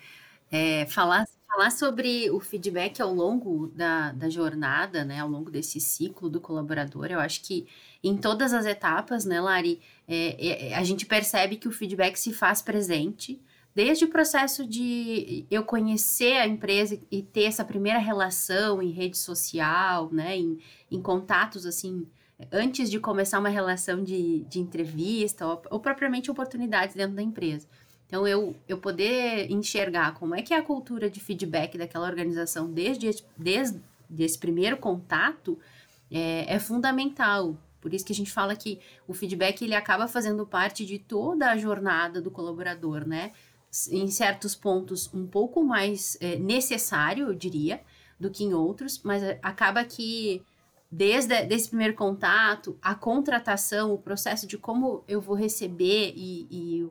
É, 0.52 0.86
falar, 0.88 1.26
falar 1.48 1.72
sobre 1.72 2.30
o 2.32 2.40
feedback 2.40 3.02
ao 3.02 3.14
longo 3.14 3.68
da, 3.68 4.12
da 4.12 4.30
jornada, 4.30 5.06
né, 5.06 5.20
ao 5.20 5.30
longo 5.30 5.50
desse 5.50 5.80
ciclo 5.80 6.30
do 6.30 6.42
colaborador, 6.42 7.06
eu 7.06 7.20
acho 7.20 7.42
que 7.44 7.68
em 8.04 8.18
todas 8.18 8.52
as 8.52 8.66
etapas, 8.66 9.26
né, 9.26 9.40
Lari, 9.40 9.80
é, 10.08 10.70
é, 10.70 10.76
a 10.76 10.84
gente 10.84 11.06
percebe 11.06 11.56
que 11.56 11.68
o 11.68 11.72
feedback 11.72 12.18
se 12.18 12.34
faz 12.34 12.62
presente 12.62 13.40
desde 13.76 14.06
o 14.06 14.10
processo 14.10 14.66
de 14.66 15.46
eu 15.50 15.64
conhecer 15.64 16.38
a 16.38 16.48
empresa 16.48 17.00
e 17.12 17.22
ter 17.22 17.44
essa 17.44 17.64
primeira 17.64 18.00
relação 18.00 18.82
em 18.82 18.92
rede 18.92 19.18
social, 19.18 20.10
né, 20.12 20.38
em, 20.38 20.60
em 20.92 21.02
contatos 21.02 21.66
assim, 21.66 22.06
antes 22.52 22.90
de 22.90 23.00
começar 23.00 23.40
uma 23.40 23.50
relação 23.50 24.04
de, 24.04 24.46
de 24.46 24.60
entrevista 24.60 25.46
ou, 25.46 25.62
ou 25.70 25.80
propriamente 25.80 26.32
oportunidades 26.32 26.96
dentro 26.96 27.16
da 27.16 27.22
empresa. 27.22 27.68
Então, 28.08 28.28
eu, 28.28 28.56
eu 28.68 28.80
poder 28.80 29.52
enxergar 29.52 30.16
como 30.16 30.34
é 30.34 30.42
que 30.42 30.52
é 30.52 30.58
a 30.58 30.64
cultura 30.64 31.10
de 31.10 31.20
feedback 31.20 31.78
daquela 31.78 32.08
organização 32.08 32.72
desde, 32.72 33.24
desde 33.38 33.80
esse 34.18 34.38
primeiro 34.38 34.78
contato 34.78 35.60
é, 36.10 36.56
é 36.56 36.58
fundamental. 36.58 37.56
Por 37.80 37.94
isso 37.94 38.04
que 38.04 38.12
a 38.12 38.16
gente 38.16 38.32
fala 38.32 38.56
que 38.56 38.80
o 39.08 39.14
feedback 39.14 39.62
ele 39.62 39.76
acaba 39.76 40.08
fazendo 40.08 40.46
parte 40.46 40.86
de 40.88 40.98
toda 40.98 41.52
a 41.52 41.58
jornada 41.58 42.20
do 42.20 42.32
colaborador, 42.32 43.08
né? 43.08 43.32
Em 43.92 44.08
certos 44.10 44.56
pontos 44.56 45.14
um 45.14 45.28
pouco 45.28 45.64
mais 45.64 46.18
é, 46.20 46.38
necessário, 46.38 47.28
eu 47.28 47.34
diria, 47.34 47.82
do 48.20 48.30
que 48.30 48.44
em 48.44 48.54
outros, 48.54 49.02
mas 49.04 49.24
acaba 49.42 49.84
que 49.84 50.42
desde 50.92 51.36
esse 51.54 51.70
primeiro 51.70 51.94
contato, 51.94 52.78
a 52.82 52.96
contratação, 52.96 53.94
o 53.94 53.98
processo 53.98 54.48
de 54.48 54.58
como 54.58 55.04
eu 55.08 55.22
vou 55.22 55.36
receber 55.36 56.14
e, 56.16 56.48
e 56.50 56.90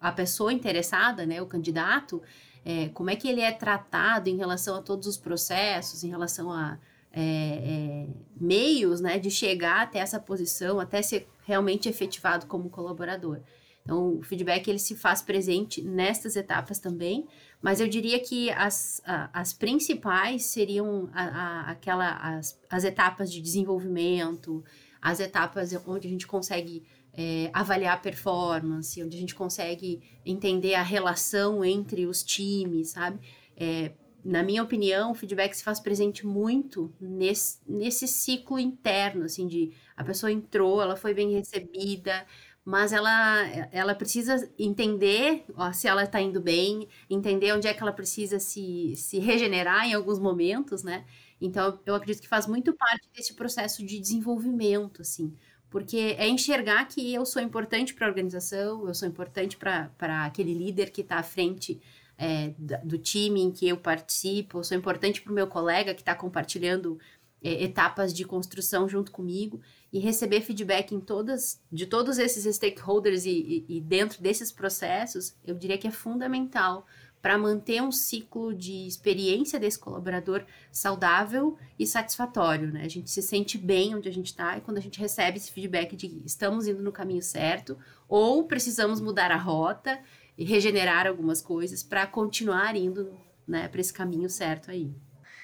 a 0.00 0.10
pessoa 0.10 0.52
interessada, 0.52 1.26
né, 1.26 1.40
o 1.42 1.46
candidato, 1.46 2.22
é, 2.64 2.88
como 2.88 3.10
é 3.10 3.16
que 3.16 3.28
ele 3.28 3.40
é 3.40 3.52
tratado 3.52 4.28
em 4.28 4.36
relação 4.36 4.74
a 4.76 4.82
todos 4.82 5.06
os 5.06 5.16
processos, 5.16 6.02
em 6.02 6.08
relação 6.08 6.50
a 6.50 6.78
é, 7.12 7.20
é, 7.22 8.06
meios 8.38 9.00
né, 9.00 9.18
de 9.18 9.30
chegar 9.30 9.82
até 9.82 10.00
essa 10.00 10.20
posição, 10.20 10.78
até 10.80 11.00
ser 11.00 11.28
realmente 11.44 11.88
efetivado 11.88 12.46
como 12.46 12.68
colaborador. 12.68 13.40
Então, 13.86 14.18
o 14.18 14.22
feedback 14.22 14.66
ele 14.66 14.80
se 14.80 14.96
faz 14.96 15.22
presente 15.22 15.80
nestas 15.80 16.34
etapas 16.34 16.80
também, 16.80 17.24
mas 17.62 17.80
eu 17.80 17.86
diria 17.86 18.18
que 18.18 18.50
as, 18.50 19.00
as 19.32 19.52
principais 19.52 20.46
seriam 20.46 21.08
a, 21.14 21.22
a, 21.22 21.70
aquela, 21.70 22.16
as, 22.16 22.60
as 22.68 22.82
etapas 22.82 23.32
de 23.32 23.40
desenvolvimento, 23.40 24.64
as 25.00 25.20
etapas 25.20 25.72
onde 25.86 26.08
a 26.08 26.10
gente 26.10 26.26
consegue 26.26 26.82
é, 27.14 27.48
avaliar 27.52 27.94
a 27.94 28.00
performance, 28.00 29.00
onde 29.02 29.16
a 29.16 29.20
gente 29.20 29.36
consegue 29.36 30.02
entender 30.24 30.74
a 30.74 30.82
relação 30.82 31.64
entre 31.64 32.06
os 32.06 32.24
times, 32.24 32.90
sabe? 32.90 33.20
É, 33.56 33.92
na 34.24 34.42
minha 34.42 34.64
opinião, 34.64 35.12
o 35.12 35.14
feedback 35.14 35.54
se 35.54 35.62
faz 35.62 35.78
presente 35.78 36.26
muito 36.26 36.92
nesse, 37.00 37.58
nesse 37.64 38.08
ciclo 38.08 38.58
interno, 38.58 39.24
assim, 39.24 39.46
de 39.46 39.72
a 39.96 40.02
pessoa 40.02 40.32
entrou, 40.32 40.82
ela 40.82 40.96
foi 40.96 41.14
bem 41.14 41.30
recebida, 41.32 42.26
mas 42.66 42.92
ela, 42.92 43.46
ela 43.70 43.94
precisa 43.94 44.50
entender 44.58 45.44
ó, 45.54 45.72
se 45.72 45.86
ela 45.86 46.02
está 46.02 46.20
indo 46.20 46.40
bem, 46.40 46.88
entender 47.08 47.52
onde 47.52 47.68
é 47.68 47.72
que 47.72 47.80
ela 47.80 47.92
precisa 47.92 48.40
se, 48.40 48.92
se 48.96 49.20
regenerar 49.20 49.86
em 49.86 49.94
alguns 49.94 50.18
momentos, 50.18 50.82
né? 50.82 51.04
Então, 51.40 51.78
eu 51.86 51.94
acredito 51.94 52.22
que 52.22 52.28
faz 52.28 52.44
muito 52.48 52.74
parte 52.74 53.08
desse 53.14 53.34
processo 53.34 53.86
de 53.86 54.00
desenvolvimento, 54.00 55.02
assim, 55.02 55.32
porque 55.70 56.16
é 56.18 56.26
enxergar 56.26 56.84
que 56.88 57.14
eu 57.14 57.24
sou 57.24 57.40
importante 57.40 57.94
para 57.94 58.06
a 58.06 58.10
organização, 58.10 58.88
eu 58.88 58.94
sou 58.94 59.06
importante 59.06 59.56
para 59.56 60.24
aquele 60.26 60.52
líder 60.52 60.90
que 60.90 61.02
está 61.02 61.18
à 61.18 61.22
frente 61.22 61.80
é, 62.18 62.52
do 62.82 62.98
time 62.98 63.42
em 63.42 63.52
que 63.52 63.68
eu 63.68 63.76
participo, 63.76 64.58
eu 64.58 64.64
sou 64.64 64.76
importante 64.76 65.22
para 65.22 65.30
o 65.30 65.34
meu 65.34 65.46
colega 65.46 65.94
que 65.94 66.00
está 66.00 66.14
compartilhando 66.14 66.98
é, 67.42 67.64
etapas 67.64 68.12
de 68.12 68.24
construção 68.24 68.88
junto 68.88 69.12
comigo 69.12 69.60
e 69.92 69.98
receber 69.98 70.40
feedback 70.40 70.94
em 70.94 71.00
todas, 71.00 71.60
de 71.70 71.86
todos 71.86 72.18
esses 72.18 72.54
stakeholders 72.56 73.24
e, 73.24 73.64
e, 73.68 73.76
e 73.76 73.80
dentro 73.80 74.22
desses 74.22 74.50
processos, 74.50 75.34
eu 75.44 75.54
diria 75.54 75.78
que 75.78 75.86
é 75.86 75.90
fundamental 75.90 76.86
para 77.26 77.38
manter 77.38 77.82
um 77.82 77.90
ciclo 77.90 78.54
de 78.54 78.86
experiência 78.86 79.58
desse 79.58 79.78
colaborador 79.78 80.44
saudável 80.70 81.58
e 81.76 81.84
satisfatório, 81.84 82.72
né? 82.72 82.84
A 82.84 82.88
gente 82.88 83.10
se 83.10 83.20
sente 83.20 83.58
bem 83.58 83.96
onde 83.96 84.08
a 84.08 84.12
gente 84.12 84.26
está 84.26 84.56
e 84.56 84.60
quando 84.60 84.78
a 84.78 84.80
gente 84.80 85.00
recebe 85.00 85.36
esse 85.36 85.50
feedback 85.50 85.96
de 85.96 86.22
estamos 86.24 86.68
indo 86.68 86.82
no 86.82 86.92
caminho 86.92 87.22
certo 87.22 87.76
ou 88.08 88.44
precisamos 88.44 89.00
mudar 89.00 89.32
a 89.32 89.36
rota 89.36 89.98
e 90.38 90.44
regenerar 90.44 91.06
algumas 91.06 91.40
coisas 91.42 91.82
para 91.82 92.06
continuar 92.06 92.76
indo, 92.76 93.12
né, 93.44 93.66
para 93.66 93.80
esse 93.80 93.92
caminho 93.92 94.28
certo 94.28 94.70
aí. 94.70 94.94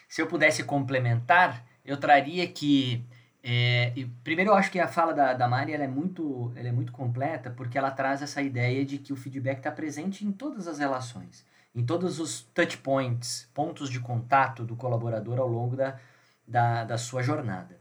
Se 0.09 0.23
eu 0.23 0.29
pudesse 0.29 0.63
complementar, 0.63 1.67
eu 1.85 1.97
traria 1.97 2.47
que 2.49 3.05
é, 3.43 3.93
primeiro, 4.23 4.53
eu 4.53 4.55
acho 4.55 4.71
que 4.71 4.79
a 4.79 4.87
fala 4.87 5.12
da, 5.12 5.35
da 5.35 5.49
Mari 5.49 5.73
é, 5.73 5.89
muito, 5.89 6.53
é 6.55 6.71
muito 6.71 6.93
completa 6.93 7.51
porque 7.51 7.77
ela 7.77 7.91
traz 7.91 8.23
essa 8.23 8.41
ideia 8.41 8.85
de 8.85 8.99
que 8.99 9.12
o 9.12 9.17
feedback 9.17 9.59
está 9.59 9.73
presente 9.73 10.25
em 10.25 10.31
todas 10.31 10.69
as 10.69 10.79
relações, 10.79 11.45
em 11.75 11.85
todos 11.85 12.21
os 12.21 12.43
touch 12.55 12.79
points, 12.79 13.49
pontos 13.53 13.91
de 13.91 13.99
contato 13.99 14.65
do 14.65 14.77
colaborador 14.77 15.41
ao 15.41 15.49
longo 15.49 15.75
da, 15.75 15.99
da, 16.47 16.85
da 16.85 16.97
sua 16.97 17.23
jornada. 17.23 17.77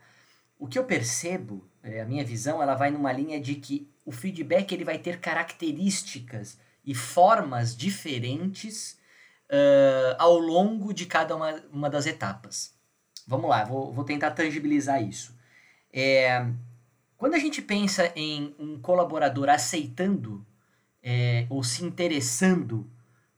O 0.57 0.67
que 0.67 0.79
eu 0.79 0.83
percebo, 0.83 1.63
é, 1.83 2.01
a 2.01 2.05
minha 2.05 2.25
visão, 2.25 2.61
ela 2.61 2.73
vai 2.73 2.89
numa 2.89 3.11
linha 3.11 3.39
de 3.39 3.55
que 3.55 3.87
o 4.03 4.11
feedback 4.11 4.71
ele 4.71 4.83
vai 4.83 4.97
ter 4.97 5.19
características 5.19 6.59
e 6.83 6.95
formas 6.95 7.75
diferentes 7.75 8.99
uh, 9.51 10.15
ao 10.17 10.39
longo 10.39 10.91
de 10.91 11.05
cada 11.05 11.35
uma, 11.35 11.53
uma 11.71 11.89
das 11.89 12.07
etapas. 12.07 12.73
Vamos 13.27 13.49
lá, 13.49 13.63
vou, 13.63 13.93
vou 13.93 14.03
tentar 14.03 14.31
tangibilizar 14.31 15.01
isso. 15.01 15.35
É, 15.93 16.45
quando 17.17 17.35
a 17.35 17.39
gente 17.39 17.61
pensa 17.61 18.11
em 18.15 18.55
um 18.57 18.79
colaborador 18.79 19.49
aceitando 19.49 20.45
é, 21.03 21.45
ou 21.49 21.63
se 21.63 21.83
interessando 21.83 22.89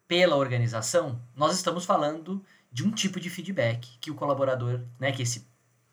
pela 0.07 0.35
organização, 0.35 1.21
nós 1.35 1.55
estamos 1.55 1.85
falando 1.85 2.43
de 2.71 2.85
um 2.85 2.91
tipo 2.91 3.19
de 3.19 3.29
feedback 3.29 3.97
que 3.99 4.11
o 4.11 4.15
colaborador, 4.15 4.81
né, 4.99 5.11
que 5.11 5.21
esse 5.21 5.47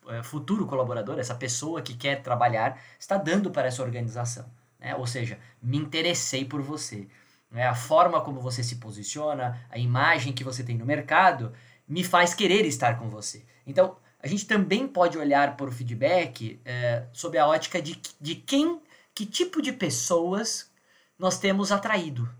é, 0.08 0.22
futuro 0.22 0.66
colaborador, 0.66 1.18
essa 1.18 1.34
pessoa 1.34 1.82
que 1.82 1.94
quer 1.94 2.22
trabalhar, 2.22 2.80
está 2.98 3.16
dando 3.16 3.50
para 3.50 3.68
essa 3.68 3.82
organização. 3.82 4.50
Né? 4.78 4.94
Ou 4.96 5.06
seja, 5.06 5.38
me 5.62 5.76
interessei 5.76 6.44
por 6.44 6.62
você. 6.62 7.06
Né? 7.50 7.66
A 7.66 7.74
forma 7.74 8.20
como 8.20 8.40
você 8.40 8.62
se 8.62 8.76
posiciona, 8.76 9.60
a 9.68 9.78
imagem 9.78 10.32
que 10.32 10.44
você 10.44 10.62
tem 10.64 10.78
no 10.78 10.86
mercado, 10.86 11.52
me 11.90 12.04
faz 12.04 12.32
querer 12.32 12.64
estar 12.66 13.00
com 13.00 13.10
você. 13.10 13.44
Então, 13.66 13.96
a 14.22 14.28
gente 14.28 14.46
também 14.46 14.86
pode 14.86 15.18
olhar 15.18 15.56
para 15.56 15.66
o 15.66 15.72
feedback 15.72 16.60
é, 16.64 17.04
sob 17.12 17.36
a 17.36 17.48
ótica 17.48 17.82
de, 17.82 18.00
de 18.20 18.36
quem, 18.36 18.80
que 19.12 19.26
tipo 19.26 19.60
de 19.60 19.72
pessoas 19.72 20.70
nós 21.18 21.40
temos 21.40 21.72
atraído. 21.72 22.30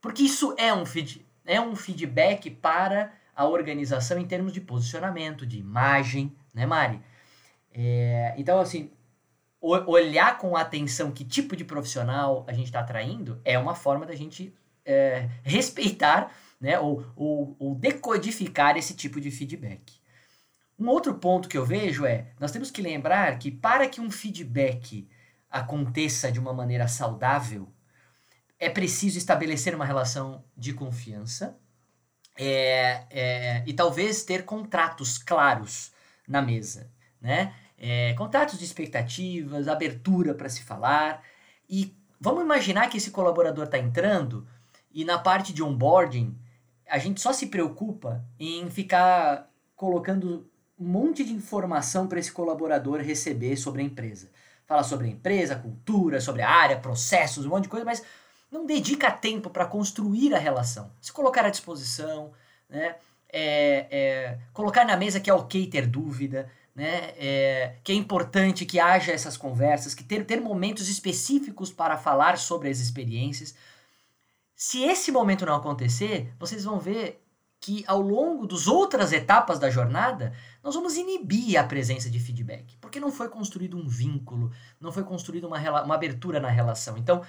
Porque 0.00 0.24
isso 0.24 0.54
é 0.58 0.74
um, 0.74 0.84
feed, 0.84 1.24
é 1.46 1.60
um 1.60 1.76
feedback 1.76 2.50
para 2.50 3.12
a 3.34 3.46
organização 3.46 4.18
em 4.18 4.26
termos 4.26 4.52
de 4.52 4.60
posicionamento, 4.60 5.46
de 5.46 5.58
imagem, 5.58 6.36
né, 6.52 6.66
Mari? 6.66 7.00
É, 7.72 8.34
então, 8.36 8.58
assim, 8.58 8.90
olhar 9.60 10.36
com 10.36 10.56
atenção 10.56 11.12
que 11.12 11.24
tipo 11.24 11.54
de 11.54 11.64
profissional 11.64 12.44
a 12.48 12.52
gente 12.52 12.66
está 12.66 12.80
atraindo 12.80 13.40
é 13.44 13.56
uma 13.56 13.76
forma 13.76 14.04
da 14.04 14.16
gente 14.16 14.52
é, 14.84 15.28
respeitar 15.44 16.34
né, 16.60 16.78
ou, 16.78 17.04
ou, 17.16 17.56
ou 17.58 17.74
decodificar 17.74 18.76
esse 18.76 18.94
tipo 18.94 19.20
de 19.20 19.30
feedback. 19.30 20.00
Um 20.78 20.88
outro 20.88 21.14
ponto 21.14 21.48
que 21.48 21.56
eu 21.56 21.64
vejo 21.64 22.04
é, 22.04 22.28
nós 22.38 22.52
temos 22.52 22.70
que 22.70 22.82
lembrar 22.82 23.38
que 23.38 23.50
para 23.50 23.88
que 23.88 24.00
um 24.00 24.10
feedback 24.10 25.08
aconteça 25.50 26.30
de 26.30 26.38
uma 26.38 26.52
maneira 26.52 26.86
saudável, 26.86 27.72
é 28.58 28.68
preciso 28.68 29.18
estabelecer 29.18 29.74
uma 29.74 29.84
relação 29.84 30.44
de 30.56 30.72
confiança 30.72 31.58
é, 32.36 33.04
é, 33.10 33.64
e 33.66 33.72
talvez 33.72 34.22
ter 34.22 34.44
contratos 34.44 35.18
claros 35.18 35.92
na 36.28 36.40
mesa, 36.40 36.90
né? 37.20 37.54
É, 37.76 38.12
contratos 38.14 38.58
de 38.58 38.64
expectativas, 38.64 39.66
abertura 39.66 40.34
para 40.34 40.50
se 40.50 40.62
falar 40.62 41.24
e 41.68 41.96
vamos 42.20 42.42
imaginar 42.42 42.88
que 42.88 42.98
esse 42.98 43.10
colaborador 43.10 43.64
está 43.64 43.78
entrando 43.78 44.46
e 44.92 45.02
na 45.02 45.18
parte 45.18 45.52
de 45.52 45.62
onboarding 45.62 46.38
a 46.90 46.98
gente 46.98 47.20
só 47.20 47.32
se 47.32 47.46
preocupa 47.46 48.24
em 48.38 48.68
ficar 48.68 49.48
colocando 49.76 50.50
um 50.78 50.86
monte 50.86 51.24
de 51.24 51.32
informação 51.32 52.06
para 52.06 52.18
esse 52.18 52.32
colaborador 52.32 53.00
receber 53.00 53.56
sobre 53.56 53.80
a 53.80 53.84
empresa. 53.84 54.30
Fala 54.66 54.82
sobre 54.82 55.06
a 55.06 55.10
empresa, 55.10 55.56
cultura, 55.56 56.20
sobre 56.20 56.42
a 56.42 56.50
área, 56.50 56.78
processos, 56.78 57.46
um 57.46 57.50
monte 57.50 57.64
de 57.64 57.68
coisa, 57.68 57.84
mas 57.84 58.02
não 58.50 58.66
dedica 58.66 59.10
tempo 59.10 59.50
para 59.50 59.66
construir 59.66 60.34
a 60.34 60.38
relação. 60.38 60.90
Se 61.00 61.12
colocar 61.12 61.44
à 61.44 61.50
disposição, 61.50 62.32
né? 62.68 62.96
É, 63.32 63.86
é, 63.90 64.38
colocar 64.52 64.84
na 64.84 64.96
mesa 64.96 65.20
que 65.20 65.30
é 65.30 65.34
ok 65.34 65.68
ter 65.68 65.86
dúvida, 65.86 66.50
né? 66.74 67.12
É, 67.16 67.76
que 67.84 67.92
é 67.92 67.94
importante 67.94 68.66
que 68.66 68.80
haja 68.80 69.12
essas 69.12 69.36
conversas, 69.36 69.94
que 69.94 70.02
ter, 70.02 70.24
ter 70.24 70.40
momentos 70.40 70.88
específicos 70.88 71.72
para 71.72 71.96
falar 71.96 72.36
sobre 72.38 72.68
as 72.68 72.80
experiências. 72.80 73.54
Se 74.62 74.82
esse 74.82 75.10
momento 75.10 75.46
não 75.46 75.54
acontecer, 75.54 76.34
vocês 76.38 76.64
vão 76.64 76.78
ver 76.78 77.24
que 77.58 77.82
ao 77.86 77.98
longo 78.02 78.46
das 78.46 78.66
outras 78.66 79.10
etapas 79.10 79.58
da 79.58 79.70
jornada, 79.70 80.34
nós 80.62 80.74
vamos 80.74 80.98
inibir 80.98 81.58
a 81.58 81.64
presença 81.64 82.10
de 82.10 82.20
feedback, 82.20 82.76
porque 82.78 83.00
não 83.00 83.10
foi 83.10 83.30
construído 83.30 83.78
um 83.78 83.88
vínculo, 83.88 84.52
não 84.78 84.92
foi 84.92 85.02
construída 85.02 85.46
uma, 85.46 85.58
uma 85.82 85.94
abertura 85.94 86.38
na 86.38 86.50
relação. 86.50 86.98
Então, 86.98 87.22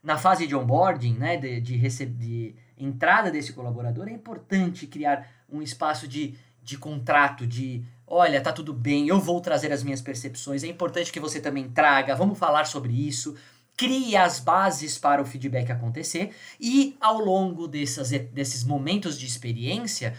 na 0.00 0.16
fase 0.16 0.46
de 0.46 0.54
onboarding, 0.54 1.14
né, 1.14 1.36
de, 1.36 1.60
de, 1.60 1.76
de, 2.06 2.54
entrada 2.78 3.32
desse 3.32 3.52
colaborador, 3.52 4.06
é 4.06 4.12
importante 4.12 4.86
criar 4.86 5.28
um 5.50 5.60
espaço 5.60 6.06
de, 6.06 6.38
de 6.62 6.78
contrato, 6.78 7.48
de 7.48 7.84
olha, 8.06 8.40
tá 8.40 8.52
tudo 8.52 8.72
bem, 8.72 9.08
eu 9.08 9.18
vou 9.18 9.40
trazer 9.40 9.72
as 9.72 9.82
minhas 9.82 10.00
percepções, 10.00 10.62
é 10.62 10.68
importante 10.68 11.10
que 11.10 11.18
você 11.18 11.40
também 11.40 11.68
traga, 11.68 12.14
vamos 12.14 12.38
falar 12.38 12.64
sobre 12.64 12.92
isso. 12.92 13.34
Crie 13.76 14.16
as 14.16 14.40
bases 14.40 14.96
para 14.96 15.20
o 15.20 15.26
feedback 15.26 15.70
acontecer 15.70 16.34
e, 16.58 16.96
ao 17.00 17.18
longo 17.18 17.68
dessas, 17.68 18.10
desses 18.10 18.64
momentos 18.64 19.18
de 19.18 19.26
experiência, 19.26 20.14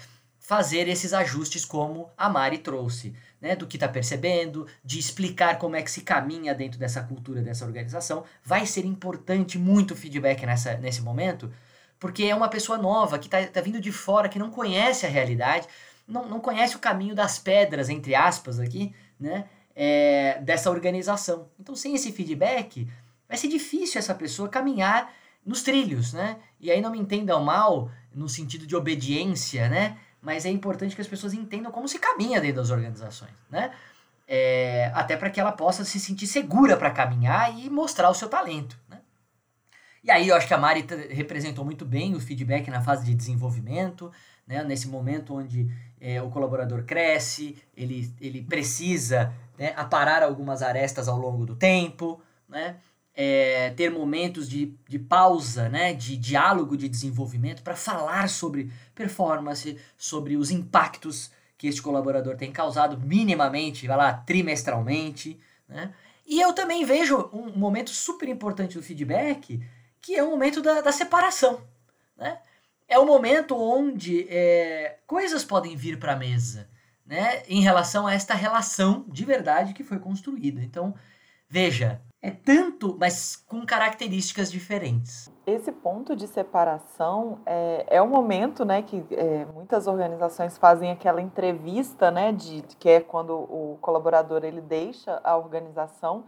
fazer 0.47 0.87
esses 0.87 1.11
ajustes 1.11 1.65
como 1.65 2.09
a 2.17 2.29
Mari 2.29 2.59
trouxe, 2.59 3.13
né, 3.41 3.53
do 3.53 3.67
que 3.67 3.75
está 3.75 3.85
percebendo, 3.85 4.65
de 4.81 4.97
explicar 4.97 5.57
como 5.57 5.75
é 5.75 5.81
que 5.81 5.91
se 5.91 6.01
caminha 6.01 6.55
dentro 6.55 6.79
dessa 6.79 7.03
cultura, 7.03 7.41
dessa 7.41 7.65
organização. 7.65 8.23
Vai 8.45 8.65
ser 8.65 8.85
importante 8.85 9.57
muito 9.57 9.93
feedback 9.93 10.45
nessa, 10.45 10.77
nesse 10.77 11.01
momento, 11.01 11.51
porque 11.99 12.23
é 12.23 12.33
uma 12.33 12.47
pessoa 12.47 12.77
nova 12.77 13.19
que 13.19 13.27
está 13.27 13.45
tá 13.45 13.59
vindo 13.59 13.81
de 13.81 13.91
fora, 13.91 14.29
que 14.29 14.39
não 14.39 14.49
conhece 14.49 15.05
a 15.05 15.09
realidade, 15.09 15.67
não, 16.07 16.29
não 16.29 16.39
conhece 16.39 16.77
o 16.77 16.79
caminho 16.79 17.13
das 17.13 17.37
pedras, 17.37 17.89
entre 17.89 18.15
aspas, 18.15 18.57
aqui, 18.57 18.95
né, 19.19 19.49
é, 19.75 20.39
dessa 20.41 20.71
organização. 20.71 21.49
Então, 21.59 21.75
sem 21.75 21.93
esse 21.93 22.11
feedback, 22.13 22.87
vai 23.27 23.37
ser 23.37 23.47
difícil 23.47 23.99
essa 23.99 24.15
pessoa 24.15 24.49
caminhar 24.49 25.13
nos 25.45 25.63
trilhos, 25.63 26.13
né? 26.13 26.37
E 26.59 26.71
aí 26.71 26.81
não 26.81 26.91
me 26.91 26.99
entendam 26.99 27.43
mal 27.43 27.91
no 28.13 28.27
sentido 28.27 28.65
de 28.65 28.75
obediência, 28.75 29.69
né? 29.69 29.97
mas 30.21 30.45
é 30.45 30.49
importante 30.49 30.95
que 30.95 31.01
as 31.01 31.07
pessoas 31.07 31.33
entendam 31.33 31.71
como 31.71 31.87
se 31.87 31.99
caminha 31.99 32.41
dentro 32.41 32.57
das 32.57 32.69
organizações, 32.69 33.31
né? 33.49 33.71
É, 34.27 34.91
até 34.93 35.15
para 35.15 35.29
que 35.29 35.39
ela 35.39 35.53
possa 35.53 35.85
se 35.85 36.01
sentir 36.01 36.27
segura 36.27 36.75
para 36.75 36.91
caminhar 36.91 37.57
e 37.57 37.69
mostrar 37.69 38.09
o 38.09 38.13
seu 38.13 38.27
talento, 38.27 38.77
né? 38.89 38.99
E 40.03 40.11
aí 40.11 40.27
eu 40.27 40.35
acho 40.35 40.45
que 40.45 40.53
a 40.53 40.57
Mari 40.57 40.85
representou 41.11 41.63
muito 41.63 41.85
bem 41.85 42.13
o 42.13 42.19
feedback 42.19 42.69
na 42.69 42.81
fase 42.81 43.05
de 43.05 43.15
desenvolvimento, 43.15 44.11
né? 44.45 44.63
Nesse 44.63 44.89
momento 44.89 45.33
onde 45.33 45.71
é, 46.01 46.21
o 46.21 46.29
colaborador 46.29 46.83
cresce, 46.83 47.57
ele, 47.75 48.13
ele 48.19 48.41
precisa 48.41 49.33
né, 49.57 49.73
aparar 49.77 50.23
algumas 50.23 50.61
arestas 50.61 51.07
ao 51.07 51.17
longo 51.17 51.45
do 51.45 51.55
tempo, 51.55 52.21
né? 52.49 52.75
É, 53.19 53.71
ter 53.71 53.89
momentos 53.89 54.47
de, 54.47 54.77
de 54.87 54.99
pausa, 54.99 55.67
né, 55.67 55.91
de 55.91 56.15
diálogo 56.15 56.77
de 56.77 56.87
desenvolvimento 56.87 57.63
para 57.63 57.75
falar 57.75 58.29
sobre 58.29 58.71
performance, 58.93 59.75
sobre 59.97 60.37
os 60.37 60.51
impactos 60.51 61.31
que 61.57 61.67
este 61.67 61.81
colaborador 61.81 62.37
tem 62.37 62.51
causado 62.51 62.99
minimamente, 62.99 63.87
vai 63.87 63.97
lá, 63.97 64.13
trimestralmente, 64.13 65.39
né? 65.67 65.91
E 66.27 66.39
eu 66.39 66.53
também 66.53 66.85
vejo 66.85 67.29
um 67.33 67.57
momento 67.57 67.89
super 67.89 68.29
importante 68.29 68.77
do 68.77 68.83
feedback, 68.83 69.59
que 69.99 70.15
é 70.15 70.23
o 70.23 70.29
momento 70.29 70.61
da, 70.61 70.81
da 70.81 70.91
separação, 70.91 71.61
né? 72.15 72.37
É 72.87 72.99
o 72.99 73.05
momento 73.07 73.57
onde 73.57 74.27
é, 74.29 74.99
coisas 75.07 75.43
podem 75.43 75.75
vir 75.75 75.97
para 75.97 76.13
a 76.13 76.15
mesa, 76.15 76.69
né? 77.03 77.41
Em 77.47 77.61
relação 77.61 78.05
a 78.05 78.13
esta 78.13 78.35
relação 78.35 79.05
de 79.07 79.25
verdade 79.25 79.73
que 79.73 79.83
foi 79.83 79.97
construída. 79.97 80.61
Então, 80.61 80.93
veja, 81.49 81.99
é 82.27 82.31
tanto, 82.31 82.97
mas 82.99 83.35
com 83.35 83.65
características 83.65 84.51
diferentes. 84.51 85.31
Esse 85.45 85.71
ponto 85.71 86.15
de 86.15 86.27
separação 86.27 87.39
é, 87.45 87.85
é 87.87 88.01
um 88.01 88.07
momento, 88.07 88.65
né, 88.65 88.81
que 88.81 89.05
é, 89.11 89.45
muitas 89.45 89.87
organizações 89.87 90.57
fazem 90.57 90.91
aquela 90.91 91.21
entrevista, 91.21 92.11
né, 92.11 92.33
de 92.33 92.63
que 92.79 92.89
é 92.89 92.99
quando 92.99 93.31
o 93.33 93.77
colaborador 93.79 94.43
ele 94.43 94.59
deixa 94.59 95.21
a 95.23 95.37
organização 95.37 96.25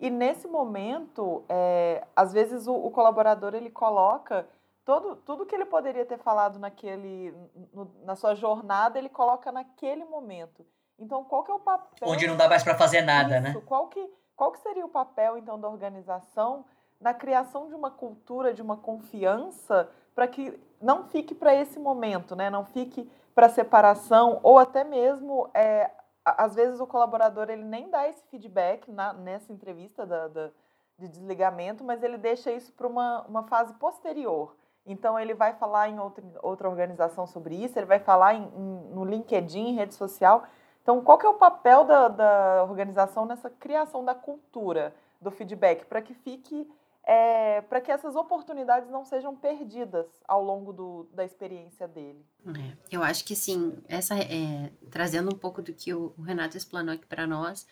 e 0.00 0.10
nesse 0.10 0.46
momento, 0.46 1.42
é, 1.48 2.04
às 2.14 2.32
vezes 2.32 2.66
o, 2.66 2.74
o, 2.74 2.90
colaborador 2.90 3.54
ele 3.54 3.70
coloca 3.70 4.46
todo, 4.84 5.16
tudo 5.16 5.44
que 5.44 5.54
ele 5.54 5.64
poderia 5.64 6.06
ter 6.06 6.18
falado 6.18 6.58
naquele, 6.58 7.34
no, 7.72 7.90
na 8.04 8.14
sua 8.14 8.34
jornada, 8.34 8.98
ele 8.98 9.08
coloca 9.08 9.50
naquele 9.50 10.04
momento. 10.04 10.64
Então, 10.98 11.24
qual 11.24 11.42
que 11.42 11.50
é 11.50 11.54
o 11.54 11.58
papel? 11.58 12.08
Onde 12.08 12.26
não 12.26 12.36
dá 12.36 12.48
mais 12.48 12.62
para 12.62 12.76
fazer 12.76 13.02
nada, 13.02 13.40
né? 13.40 13.54
né? 13.54 13.62
Qual 13.66 13.88
que 13.88 14.08
qual 14.38 14.52
que 14.52 14.60
seria 14.60 14.86
o 14.86 14.88
papel, 14.88 15.36
então, 15.36 15.60
da 15.60 15.68
organização 15.68 16.64
na 17.00 17.14
criação 17.14 17.68
de 17.68 17.74
uma 17.74 17.90
cultura, 17.90 18.52
de 18.52 18.62
uma 18.62 18.76
confiança, 18.76 19.88
para 20.14 20.26
que 20.26 20.58
não 20.80 21.04
fique 21.04 21.34
para 21.34 21.54
esse 21.54 21.78
momento, 21.78 22.34
né? 22.34 22.50
não 22.50 22.64
fique 22.64 23.08
para 23.34 23.48
separação, 23.48 24.40
ou 24.42 24.58
até 24.58 24.82
mesmo, 24.82 25.48
é, 25.54 25.90
às 26.24 26.54
vezes, 26.54 26.80
o 26.80 26.86
colaborador 26.86 27.48
ele 27.50 27.62
nem 27.64 27.88
dá 27.88 28.08
esse 28.08 28.24
feedback 28.26 28.90
na, 28.90 29.12
nessa 29.12 29.52
entrevista 29.52 30.04
da, 30.04 30.26
da, 30.26 30.50
de 30.98 31.08
desligamento, 31.08 31.84
mas 31.84 32.02
ele 32.02 32.18
deixa 32.18 32.50
isso 32.50 32.72
para 32.72 32.86
uma, 32.86 33.22
uma 33.28 33.42
fase 33.44 33.72
posterior. 33.74 34.56
Então, 34.84 35.18
ele 35.18 35.34
vai 35.34 35.54
falar 35.54 35.88
em 35.88 36.00
outra, 36.00 36.24
outra 36.42 36.68
organização 36.68 37.26
sobre 37.26 37.54
isso, 37.54 37.78
ele 37.78 37.86
vai 37.86 38.00
falar 38.00 38.34
em, 38.34 38.42
em, 38.42 38.90
no 38.92 39.04
LinkedIn, 39.04 39.68
em 39.68 39.74
rede 39.74 39.94
social. 39.94 40.44
Então, 40.88 41.02
qual 41.02 41.18
que 41.18 41.26
é 41.26 41.28
o 41.28 41.34
papel 41.34 41.84
da, 41.84 42.08
da 42.08 42.64
organização 42.64 43.26
nessa 43.26 43.50
criação 43.50 44.02
da 44.02 44.14
cultura 44.14 44.96
do 45.20 45.30
feedback 45.30 45.84
para 45.84 46.00
que 46.00 46.14
fique 46.14 46.66
é, 47.04 47.60
para 47.60 47.78
que 47.78 47.92
essas 47.92 48.16
oportunidades 48.16 48.88
não 48.88 49.04
sejam 49.04 49.36
perdidas 49.36 50.06
ao 50.26 50.42
longo 50.42 50.72
do, 50.72 51.06
da 51.12 51.26
experiência 51.26 51.86
dele. 51.86 52.24
É, 52.46 52.74
eu 52.90 53.02
acho 53.02 53.22
que 53.26 53.36
sim, 53.36 53.76
essa 53.86 54.18
é, 54.18 54.72
trazendo 54.90 55.28
um 55.28 55.38
pouco 55.38 55.60
do 55.60 55.74
que 55.74 55.92
o, 55.92 56.14
Renato 56.22 56.56
explanou 56.56 56.94
aqui 56.94 57.04
para 57.04 57.26
nós, 57.26 57.66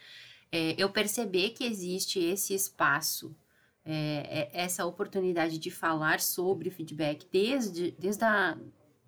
é, 0.53 0.75
eu 0.77 0.91
perceber 0.91 1.51
que 1.51 1.65
existe 1.65 2.23
esse 2.23 2.53
espaço, 2.53 3.35
é, 3.83 4.51
é, 4.53 4.61
essa 4.61 4.85
oportunidade 4.85 5.59
de 5.59 5.71
falar 5.71 6.21
sobre 6.21 6.69
feedback 6.69 7.27
desde, 7.33 7.93
desde 7.93 8.25
a, 8.25 8.59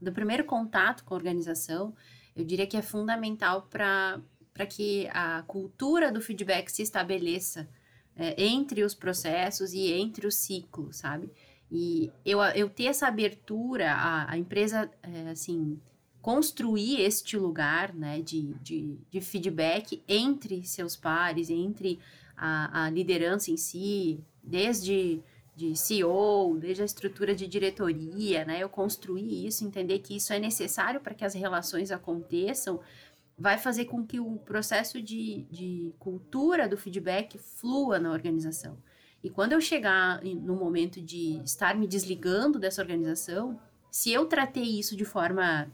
do 0.00 0.12
primeiro 0.12 0.44
contato 0.44 1.04
com 1.04 1.12
a 1.12 1.16
organização, 1.18 1.94
eu 2.38 2.44
diria 2.44 2.66
que 2.66 2.76
é 2.76 2.82
fundamental 2.82 3.62
para 3.62 4.22
que 4.68 5.08
a 5.08 5.42
cultura 5.42 6.12
do 6.12 6.20
feedback 6.20 6.70
se 6.70 6.82
estabeleça 6.82 7.68
é, 8.16 8.40
entre 8.42 8.84
os 8.84 8.94
processos 8.94 9.72
e 9.72 9.92
entre 9.92 10.24
o 10.24 10.30
ciclo, 10.30 10.92
sabe? 10.92 11.28
E 11.70 12.10
eu, 12.24 12.40
eu 12.40 12.70
ter 12.70 12.84
essa 12.84 13.08
abertura, 13.08 13.92
a, 13.92 14.32
a 14.32 14.38
empresa, 14.38 14.88
é, 15.02 15.30
assim, 15.30 15.80
construir 16.22 17.00
este 17.00 17.36
lugar 17.36 17.92
né, 17.92 18.22
de, 18.22 18.54
de, 18.62 18.98
de, 19.10 19.20
feedback 19.20 20.02
entre 20.06 20.64
seus 20.64 20.94
pares, 20.96 21.50
entre 21.50 21.98
a, 22.36 22.84
a 22.84 22.90
liderança 22.90 23.50
em 23.50 23.56
si, 23.56 24.20
desde 24.42 25.20
de 25.58 25.74
CEO, 25.74 26.56
desde 26.56 26.82
a 26.82 26.84
estrutura 26.84 27.34
de 27.34 27.48
diretoria, 27.48 28.44
né? 28.44 28.62
Eu 28.62 28.68
construir 28.68 29.44
isso, 29.44 29.64
entender 29.64 29.98
que 29.98 30.14
isso 30.14 30.32
é 30.32 30.38
necessário 30.38 31.00
para 31.00 31.14
que 31.14 31.24
as 31.24 31.34
relações 31.34 31.90
aconteçam, 31.90 32.78
vai 33.36 33.58
fazer 33.58 33.86
com 33.86 34.06
que 34.06 34.20
o 34.20 34.36
processo 34.36 35.02
de, 35.02 35.48
de 35.50 35.92
cultura 35.98 36.68
do 36.68 36.76
feedback 36.76 37.36
flua 37.38 37.98
na 37.98 38.12
organização. 38.12 38.78
E 39.22 39.28
quando 39.28 39.52
eu 39.52 39.60
chegar 39.60 40.22
no 40.22 40.54
momento 40.54 41.02
de 41.02 41.42
estar 41.44 41.74
me 41.74 41.88
desligando 41.88 42.56
dessa 42.60 42.80
organização, 42.80 43.58
se 43.90 44.12
eu 44.12 44.26
tratei 44.26 44.78
isso 44.78 44.94
de 44.94 45.04
forma 45.04 45.68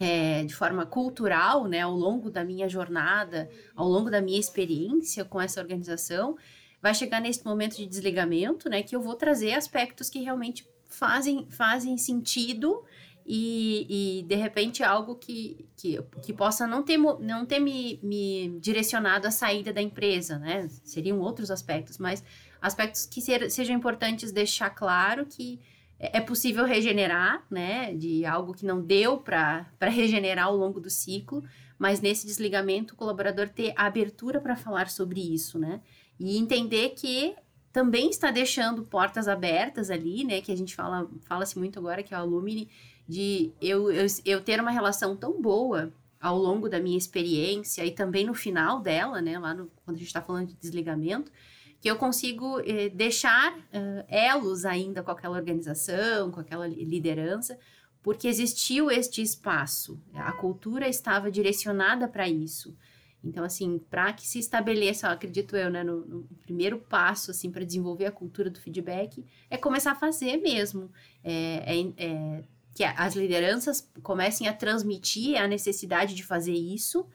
é, 0.00 0.42
de 0.42 0.56
forma 0.56 0.84
cultural, 0.84 1.68
né, 1.68 1.82
ao 1.82 1.94
longo 1.94 2.28
da 2.32 2.42
minha 2.42 2.68
jornada, 2.68 3.48
ao 3.76 3.88
longo 3.88 4.10
da 4.10 4.20
minha 4.20 4.40
experiência 4.40 5.24
com 5.24 5.40
essa 5.40 5.60
organização, 5.60 6.36
vai 6.84 6.94
chegar 6.94 7.18
nesse 7.18 7.42
momento 7.46 7.76
de 7.76 7.86
desligamento, 7.86 8.68
né, 8.68 8.82
que 8.82 8.94
eu 8.94 9.00
vou 9.00 9.14
trazer 9.14 9.54
aspectos 9.54 10.10
que 10.10 10.18
realmente 10.18 10.68
fazem, 10.86 11.46
fazem 11.48 11.96
sentido 11.96 12.84
e, 13.24 14.18
e 14.18 14.22
de 14.24 14.34
repente 14.34 14.82
algo 14.82 15.14
que, 15.14 15.66
que, 15.78 15.98
que 16.22 16.30
possa 16.34 16.66
não 16.66 16.82
ter, 16.82 16.98
não 16.98 17.46
ter 17.46 17.58
me, 17.58 17.98
me 18.02 18.58
direcionado 18.60 19.26
à 19.26 19.30
saída 19.30 19.72
da 19.72 19.80
empresa, 19.80 20.38
né? 20.38 20.68
Seriam 20.84 21.20
outros 21.20 21.50
aspectos, 21.50 21.96
mas 21.96 22.22
aspectos 22.60 23.06
que 23.06 23.22
ser, 23.22 23.50
sejam 23.50 23.74
importantes 23.74 24.30
deixar 24.30 24.68
claro 24.68 25.24
que 25.24 25.58
é, 25.98 26.18
é 26.18 26.20
possível 26.20 26.66
regenerar, 26.66 27.46
né? 27.50 27.94
De 27.94 28.26
algo 28.26 28.52
que 28.52 28.66
não 28.66 28.82
deu 28.82 29.16
para 29.16 29.66
regenerar 29.80 30.48
ao 30.48 30.56
longo 30.56 30.78
do 30.80 30.90
ciclo, 30.90 31.42
mas 31.78 32.02
nesse 32.02 32.26
desligamento 32.26 32.92
o 32.92 32.96
colaborador 32.98 33.48
ter 33.48 33.72
a 33.74 33.86
abertura 33.86 34.38
para 34.38 34.54
falar 34.54 34.90
sobre 34.90 35.18
isso, 35.18 35.58
né? 35.58 35.80
E 36.18 36.38
entender 36.38 36.90
que 36.90 37.34
também 37.72 38.08
está 38.08 38.30
deixando 38.30 38.84
portas 38.84 39.26
abertas 39.26 39.90
ali, 39.90 40.24
né? 40.24 40.40
Que 40.40 40.52
a 40.52 40.56
gente 40.56 40.74
fala, 40.74 41.10
fala-se 41.26 41.58
muito 41.58 41.78
agora, 41.78 42.02
que 42.02 42.14
é 42.14 42.16
o 42.16 42.20
Alumni, 42.20 42.68
de 43.06 43.52
eu, 43.60 43.90
eu, 43.90 44.06
eu 44.24 44.40
ter 44.40 44.60
uma 44.60 44.70
relação 44.70 45.16
tão 45.16 45.40
boa 45.40 45.92
ao 46.20 46.38
longo 46.38 46.68
da 46.68 46.80
minha 46.80 46.96
experiência 46.96 47.84
e 47.84 47.90
também 47.90 48.24
no 48.24 48.32
final 48.32 48.80
dela, 48.80 49.20
né? 49.20 49.38
Lá 49.38 49.52
no, 49.52 49.70
quando 49.84 49.96
a 49.96 49.98
gente 49.98 50.06
está 50.06 50.22
falando 50.22 50.48
de 50.48 50.54
desligamento, 50.54 51.30
que 51.80 51.90
eu 51.90 51.96
consigo 51.96 52.60
eh, 52.60 52.88
deixar 52.88 53.52
uh, 53.52 54.04
elos 54.08 54.64
ainda 54.64 55.02
com 55.02 55.10
aquela 55.10 55.36
organização, 55.36 56.30
com 56.30 56.40
aquela 56.40 56.66
liderança, 56.66 57.58
porque 58.02 58.26
existiu 58.26 58.90
este 58.90 59.20
espaço, 59.20 60.00
a 60.14 60.32
cultura 60.32 60.88
estava 60.88 61.30
direcionada 61.30 62.08
para 62.08 62.28
isso. 62.28 62.74
Então, 63.24 63.42
assim, 63.42 63.80
para 63.90 64.12
que 64.12 64.26
se 64.26 64.38
estabeleça, 64.38 65.08
acredito 65.08 65.56
eu, 65.56 65.70
né, 65.70 65.82
no, 65.82 66.04
no 66.04 66.22
primeiro 66.42 66.78
passo, 66.78 67.30
assim, 67.30 67.50
para 67.50 67.64
desenvolver 67.64 68.04
a 68.04 68.12
cultura 68.12 68.50
do 68.50 68.60
feedback, 68.60 69.24
é 69.48 69.56
começar 69.56 69.92
a 69.92 69.94
fazer 69.94 70.36
mesmo. 70.36 70.90
É, 71.22 71.80
é, 71.80 71.92
é, 71.96 72.44
que 72.74 72.82
as 72.82 73.14
lideranças 73.14 73.88
comecem 74.02 74.48
a 74.48 74.52
transmitir 74.52 75.40
a 75.40 75.46
necessidade 75.46 76.14
de 76.14 76.24
fazer 76.24 76.54
isso 76.54 77.06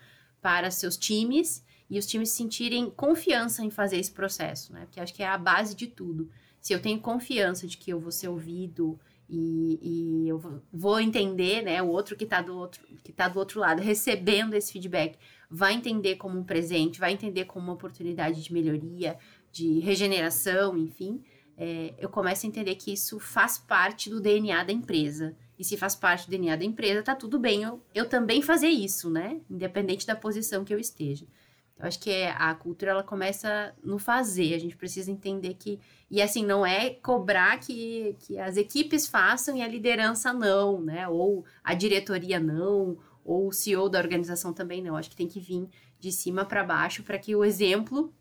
para 0.42 0.72
seus 0.72 0.98
times 0.98 1.64
e 1.90 2.00
os 2.00 2.06
times 2.06 2.30
sentirem 2.30 2.90
confiança 2.90 3.64
em 3.64 3.70
fazer 3.70 3.98
esse 3.98 4.12
processo, 4.12 4.72
né? 4.72 4.86
Porque 4.86 5.02
acho 5.02 5.14
que 5.14 5.22
é 5.22 5.28
a 5.28 5.38
base 5.38 5.76
de 5.76 5.88
tudo. 5.88 6.30
Se 6.62 6.72
eu 6.72 6.82
tenho 6.82 7.00
confiança 7.00 7.68
de 7.68 7.78
que 7.78 7.92
eu 7.92 8.00
vou 8.00 8.12
ser 8.12 8.30
ouvido 8.30 8.98
e, 9.30 9.80
e 9.82 10.30
eu 10.30 10.64
vou 10.72 11.00
entender, 11.00 11.62
né, 11.62 11.82
o 11.82 11.88
outro 11.88 12.16
que 12.16 12.24
está 12.24 12.42
do 12.42 12.56
outro 12.56 12.82
que 13.04 13.12
tá 13.12 13.28
do 13.28 13.38
outro 13.38 13.60
lado 13.60 13.82
recebendo 13.82 14.54
esse 14.54 14.72
feedback, 14.72 15.18
vai 15.50 15.74
entender 15.74 16.16
como 16.16 16.38
um 16.38 16.44
presente, 16.44 17.00
vai 17.00 17.12
entender 17.12 17.46
como 17.46 17.66
uma 17.66 17.74
oportunidade 17.74 18.44
de 18.44 18.54
melhoria, 18.54 19.18
de 19.52 19.80
regeneração, 19.80 20.78
enfim, 20.78 21.24
é, 21.62 21.94
eu 21.98 22.08
começo 22.08 22.46
a 22.46 22.50
entender 22.50 22.76
que 22.76 22.94
isso 22.94 23.20
faz 23.20 23.58
parte 23.58 24.10
do 24.10 24.22
DNA 24.22 24.64
da 24.64 24.72
empresa. 24.72 25.36
E 25.58 25.64
se 25.64 25.76
faz 25.76 25.94
parte 25.94 26.26
do 26.26 26.30
DNA 26.30 26.56
da 26.56 26.64
empresa, 26.64 27.04
tá 27.04 27.14
tudo 27.14 27.38
bem 27.38 27.64
eu, 27.64 27.84
eu 27.94 28.08
também 28.08 28.42
fazer 28.42 28.70
isso, 28.70 29.10
né? 29.10 29.42
Independente 29.50 30.08
da 30.08 30.16
posição 30.16 30.64
que 30.64 30.74
eu 30.74 30.80
esteja. 30.80 31.26
Eu 31.78 31.86
acho 31.86 32.00
que 32.00 32.10
é, 32.10 32.32
a 32.32 32.54
cultura 32.56 32.92
ela 32.92 33.04
começa 33.04 33.74
no 33.84 34.00
fazer. 34.00 34.54
A 34.54 34.58
gente 34.58 34.78
precisa 34.78 35.12
entender 35.12 35.56
que. 35.56 35.82
E 36.10 36.22
assim, 36.22 36.46
não 36.46 36.66
é 36.66 36.92
cobrar 36.92 37.60
que, 37.60 38.16
que 38.20 38.40
as 38.40 38.56
equipes 38.56 39.08
façam 39.08 39.58
e 39.58 39.62
a 39.62 39.68
liderança 39.68 40.32
não, 40.32 40.80
né? 40.80 41.10
Ou 41.10 41.44
a 41.62 41.74
diretoria 41.74 42.40
não, 42.40 42.98
ou 43.24 43.48
o 43.48 43.54
CEO 43.54 43.90
da 43.90 44.00
organização 44.00 44.54
também 44.54 44.82
não. 44.82 44.96
Acho 44.96 45.10
que 45.10 45.16
tem 45.16 45.28
que 45.28 45.40
vir 45.40 45.68
de 46.00 46.12
cima 46.12 46.46
para 46.46 46.64
baixo 46.64 47.04
para 47.04 47.20
que 47.20 47.36
o 47.36 47.44
exemplo 47.44 48.14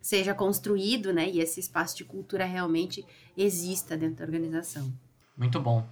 seja 0.00 0.34
construído, 0.34 1.12
né? 1.12 1.28
E 1.28 1.40
esse 1.40 1.60
espaço 1.60 1.96
de 1.96 2.04
cultura 2.04 2.44
realmente 2.44 3.06
exista 3.36 3.96
dentro 3.96 4.16
da 4.16 4.24
organização. 4.24 4.92
Muito 5.36 5.60
bom. 5.60 5.86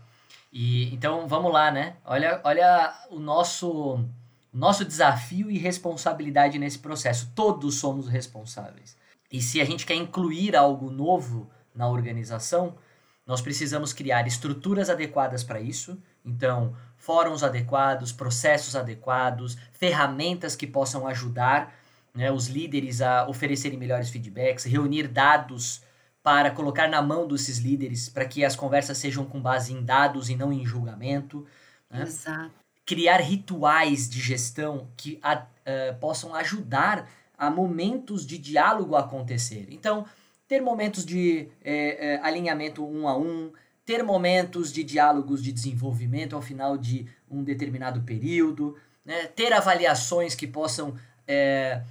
E 0.53 0.93
então 0.93 1.29
vamos 1.29 1.53
lá, 1.53 1.71
né? 1.71 1.97
Olha, 2.05 2.41
olha 2.45 2.93
o 3.11 3.19
nosso 3.19 4.05
nosso 4.53 4.85
desafio 4.85 5.49
e 5.49 5.59
responsabilidade 5.59 6.59
nesse 6.59 6.81
processo. 6.81 7.31
Todos 7.37 7.77
somos 7.77 8.09
responsáveis. 8.09 8.97
E 9.31 9.41
se 9.41 9.61
a 9.61 9.65
gente 9.65 9.87
quer 9.87 9.95
incluir 9.95 10.57
algo 10.57 10.91
novo 10.91 11.49
na 11.73 11.89
organização, 11.89 12.77
nós 13.25 13.41
precisamos 13.41 13.93
criar 13.93 14.27
estruturas 14.27 14.91
adequadas 14.91 15.45
para 15.45 15.61
isso. 15.61 16.03
Então, 16.25 16.75
fóruns 16.97 17.43
adequados, 17.43 18.13
processos 18.13 18.77
adequados, 18.77 19.57
ferramentas 19.73 20.55
que 20.55 20.67
possam 20.67 21.07
ajudar 21.07 21.75
né, 22.15 22.31
os 22.31 22.49
líderes 22.49 23.01
a 23.01 23.27
oferecerem 23.29 23.79
melhores 23.79 24.11
feedbacks, 24.11 24.65
reunir 24.65 25.09
dados 25.09 25.83
para 26.23 26.51
colocar 26.51 26.89
na 26.89 27.01
mão 27.01 27.27
desses 27.27 27.59
líderes 27.59 28.09
para 28.09 28.27
que 28.27 28.45
as 28.45 28.55
conversas 28.55 28.99
sejam 28.99 29.25
com 29.25 29.41
base 29.41 29.73
em 29.73 29.83
dados 29.83 30.29
e 30.29 30.37
não 30.37 30.53
em 30.53 30.65
julgamento. 30.65 31.47
Né? 31.89 32.03
Exato. 32.03 32.51
Criar 32.85 33.19
rituais 33.19 34.09
de 34.09 34.21
gestão 34.21 34.89
que 34.97 35.19
a, 35.23 35.39
uh, 35.39 35.99
possam 35.99 36.35
ajudar 36.35 37.09
a 37.39 37.49
momentos 37.49 38.27
de 38.27 38.37
diálogo 38.37 38.97
acontecer. 38.97 39.69
Então, 39.71 40.05
ter 40.47 40.61
momentos 40.61 41.07
de 41.07 41.49
eh, 41.65 41.97
eh, 41.99 42.21
alinhamento 42.23 42.85
um 42.85 43.07
a 43.09 43.17
um, 43.17 43.53
ter 43.91 44.05
momentos 44.05 44.73
de 44.73 44.85
diálogos 44.85 45.43
de 45.43 45.51
desenvolvimento 45.51 46.37
ao 46.37 46.41
final 46.41 46.79
de 46.79 47.09
um 47.29 47.43
determinado 47.43 48.03
período, 48.03 48.77
né? 49.05 49.27
ter 49.27 49.53
avaliações 49.53 50.37
que 50.37 50.47
possam 50.47 50.95
eh, 51.27 51.83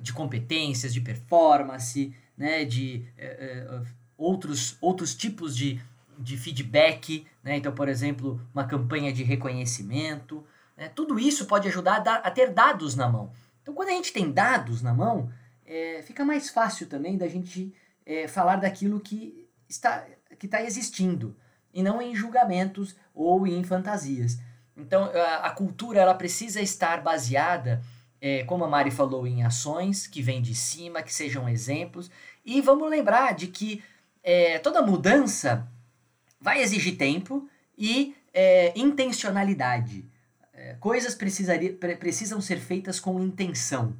de 0.00 0.12
competências, 0.12 0.92
de 0.92 1.00
performance, 1.00 2.12
né, 2.36 2.64
de 2.64 3.04
é, 3.16 3.26
é, 3.26 3.82
outros, 4.18 4.76
outros 4.80 5.14
tipos 5.14 5.56
de, 5.56 5.80
de 6.18 6.36
feedback. 6.36 7.24
Né? 7.44 7.58
Então, 7.58 7.72
por 7.72 7.88
exemplo, 7.88 8.40
uma 8.52 8.64
campanha 8.64 9.12
de 9.12 9.22
reconhecimento. 9.22 10.44
Né? 10.76 10.88
Tudo 10.88 11.16
isso 11.16 11.46
pode 11.46 11.68
ajudar 11.68 11.96
a, 11.96 12.00
dar, 12.00 12.16
a, 12.24 12.30
ter 12.32 12.50
dados 12.50 12.96
na 12.96 13.08
mão. 13.08 13.30
Então, 13.62 13.72
quando 13.72 13.90
a 13.90 13.92
gente 13.92 14.12
tem 14.12 14.32
dados 14.32 14.82
na 14.82 14.92
mão, 14.92 15.30
é, 15.64 16.02
fica 16.02 16.24
mais 16.24 16.50
fácil 16.50 16.88
também 16.88 17.16
da 17.16 17.28
gente 17.28 17.72
é, 18.04 18.26
falar 18.26 18.56
daquilo 18.56 18.98
que 18.98 19.48
está, 19.68 20.04
que 20.40 20.46
está 20.46 20.60
existindo 20.60 21.36
e 21.72 21.84
não 21.84 22.02
em 22.02 22.16
julgamentos 22.16 22.96
ou 23.14 23.46
em 23.46 23.62
fantasias. 23.62 24.40
Então, 24.76 25.04
a, 25.04 25.46
a 25.46 25.50
cultura 25.50 26.00
ela 26.00 26.14
precisa 26.14 26.60
estar 26.60 27.00
baseada 27.00 27.80
é, 28.20 28.44
como 28.44 28.64
a 28.64 28.68
Mari 28.68 28.90
falou, 28.90 29.26
em 29.26 29.42
ações 29.44 30.06
que 30.06 30.20
vêm 30.20 30.42
de 30.42 30.54
cima, 30.54 31.02
que 31.02 31.12
sejam 31.12 31.48
exemplos. 31.48 32.10
E 32.44 32.60
vamos 32.60 32.90
lembrar 32.90 33.34
de 33.34 33.46
que 33.46 33.82
é, 34.22 34.58
toda 34.58 34.82
mudança 34.82 35.66
vai 36.40 36.60
exigir 36.60 36.96
tempo 36.96 37.48
e 37.76 38.14
é, 38.34 38.72
intencionalidade. 38.78 40.04
É, 40.52 40.74
coisas 40.78 41.14
pre 41.14 41.96
precisam 41.96 42.40
ser 42.40 42.58
feitas 42.58 43.00
com 43.00 43.20
intenção. 43.20 43.96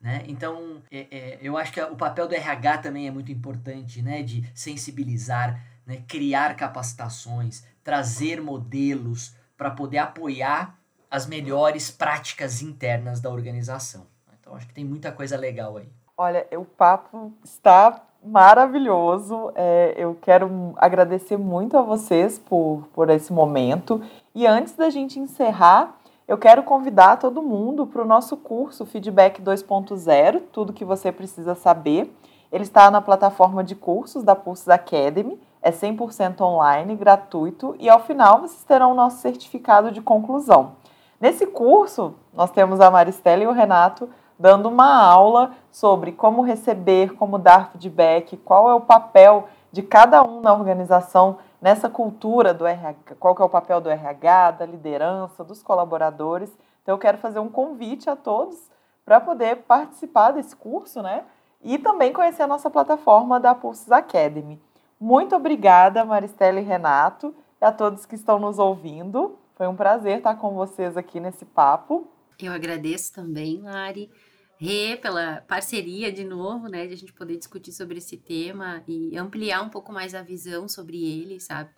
Né? 0.00 0.24
Então, 0.26 0.82
é, 0.90 1.06
é, 1.10 1.38
eu 1.42 1.56
acho 1.56 1.72
que 1.72 1.80
o 1.80 1.94
papel 1.94 2.26
do 2.26 2.34
RH 2.34 2.78
também 2.78 3.06
é 3.06 3.10
muito 3.10 3.30
importante, 3.30 4.02
né? 4.02 4.22
de 4.22 4.44
sensibilizar, 4.54 5.62
né? 5.86 6.02
criar 6.08 6.56
capacitações, 6.56 7.64
trazer 7.82 8.40
modelos 8.40 9.34
para 9.56 9.70
poder 9.70 9.98
apoiar 9.98 10.78
as 11.10 11.26
melhores 11.26 11.90
práticas 11.90 12.62
internas 12.62 13.20
da 13.20 13.30
organização. 13.30 14.06
Então 14.40 14.54
acho 14.54 14.66
que 14.66 14.74
tem 14.74 14.84
muita 14.84 15.10
coisa 15.12 15.36
legal 15.36 15.76
aí. 15.76 15.88
Olha, 16.16 16.46
o 16.52 16.64
papo 16.64 17.32
está 17.44 18.02
maravilhoso. 18.22 19.52
É, 19.54 19.94
eu 19.96 20.16
quero 20.20 20.74
agradecer 20.76 21.36
muito 21.36 21.76
a 21.76 21.82
vocês 21.82 22.38
por, 22.38 22.88
por 22.92 23.10
esse 23.10 23.32
momento. 23.32 24.02
E 24.34 24.46
antes 24.46 24.74
da 24.74 24.90
gente 24.90 25.18
encerrar, 25.18 25.96
eu 26.28 26.38
quero 26.38 26.62
convidar 26.62 27.16
todo 27.16 27.42
mundo 27.42 27.86
para 27.86 28.02
o 28.02 28.06
nosso 28.06 28.36
curso 28.36 28.86
Feedback 28.86 29.42
2.0, 29.42 30.42
tudo 30.52 30.72
que 30.72 30.84
você 30.84 31.10
precisa 31.10 31.54
saber. 31.54 32.14
Ele 32.52 32.62
está 32.62 32.90
na 32.90 33.00
plataforma 33.00 33.64
de 33.64 33.74
cursos 33.74 34.22
da 34.22 34.36
Pulses 34.36 34.68
Academy, 34.68 35.40
é 35.62 35.70
100% 35.70 36.40
online, 36.40 36.96
gratuito, 36.96 37.76
e 37.78 37.88
ao 37.88 38.00
final 38.00 38.40
vocês 38.40 38.64
terão 38.64 38.92
o 38.92 38.94
nosso 38.94 39.18
certificado 39.18 39.90
de 39.90 40.00
conclusão. 40.00 40.72
Nesse 41.20 41.46
curso, 41.46 42.14
nós 42.32 42.50
temos 42.50 42.80
a 42.80 42.90
Maristela 42.90 43.42
e 43.42 43.46
o 43.46 43.52
Renato 43.52 44.08
dando 44.38 44.70
uma 44.70 45.04
aula 45.04 45.52
sobre 45.70 46.12
como 46.12 46.40
receber, 46.40 47.14
como 47.14 47.38
dar 47.38 47.72
feedback, 47.72 48.38
qual 48.38 48.70
é 48.70 48.74
o 48.74 48.80
papel 48.80 49.48
de 49.70 49.82
cada 49.82 50.22
um 50.22 50.40
na 50.40 50.52
organização 50.54 51.36
nessa 51.60 51.90
cultura 51.90 52.54
do 52.54 52.66
RH, 52.66 53.16
qual 53.20 53.36
é 53.38 53.44
o 53.44 53.50
papel 53.50 53.82
do 53.82 53.90
RH, 53.90 54.52
da 54.52 54.66
liderança, 54.66 55.44
dos 55.44 55.62
colaboradores. 55.62 56.50
Então 56.82 56.94
eu 56.94 56.98
quero 56.98 57.18
fazer 57.18 57.38
um 57.38 57.50
convite 57.50 58.08
a 58.08 58.16
todos 58.16 58.58
para 59.04 59.20
poder 59.20 59.56
participar 59.56 60.30
desse 60.30 60.56
curso, 60.56 61.02
né? 61.02 61.24
E 61.62 61.76
também 61.76 62.10
conhecer 62.10 62.42
a 62.42 62.46
nossa 62.46 62.70
plataforma 62.70 63.38
da 63.38 63.54
Pulses 63.54 63.92
Academy. 63.92 64.58
Muito 65.00 65.34
obrigada, 65.34 66.04
Maristela 66.04 66.60
e 66.60 66.62
Renato, 66.62 67.34
e 67.58 67.64
a 67.64 67.72
todos 67.72 68.04
que 68.04 68.14
estão 68.14 68.38
nos 68.38 68.58
ouvindo. 68.58 69.38
Foi 69.54 69.66
um 69.66 69.74
prazer 69.74 70.18
estar 70.18 70.34
com 70.36 70.54
vocês 70.54 70.94
aqui 70.94 71.18
nesse 71.18 71.46
papo. 71.46 72.06
Eu 72.38 72.52
agradeço 72.52 73.10
também, 73.14 73.62
Lari. 73.62 74.10
Rê, 74.58 74.98
pela 74.98 75.42
parceria 75.48 76.12
de 76.12 76.22
novo, 76.22 76.68
né, 76.68 76.86
de 76.86 76.92
a 76.92 76.96
gente 76.96 77.14
poder 77.14 77.38
discutir 77.38 77.72
sobre 77.72 77.96
esse 77.96 78.18
tema 78.18 78.84
e 78.86 79.16
ampliar 79.16 79.62
um 79.62 79.70
pouco 79.70 79.90
mais 79.90 80.14
a 80.14 80.20
visão 80.20 80.68
sobre 80.68 81.02
ele, 81.02 81.40
sabe? 81.40 81.70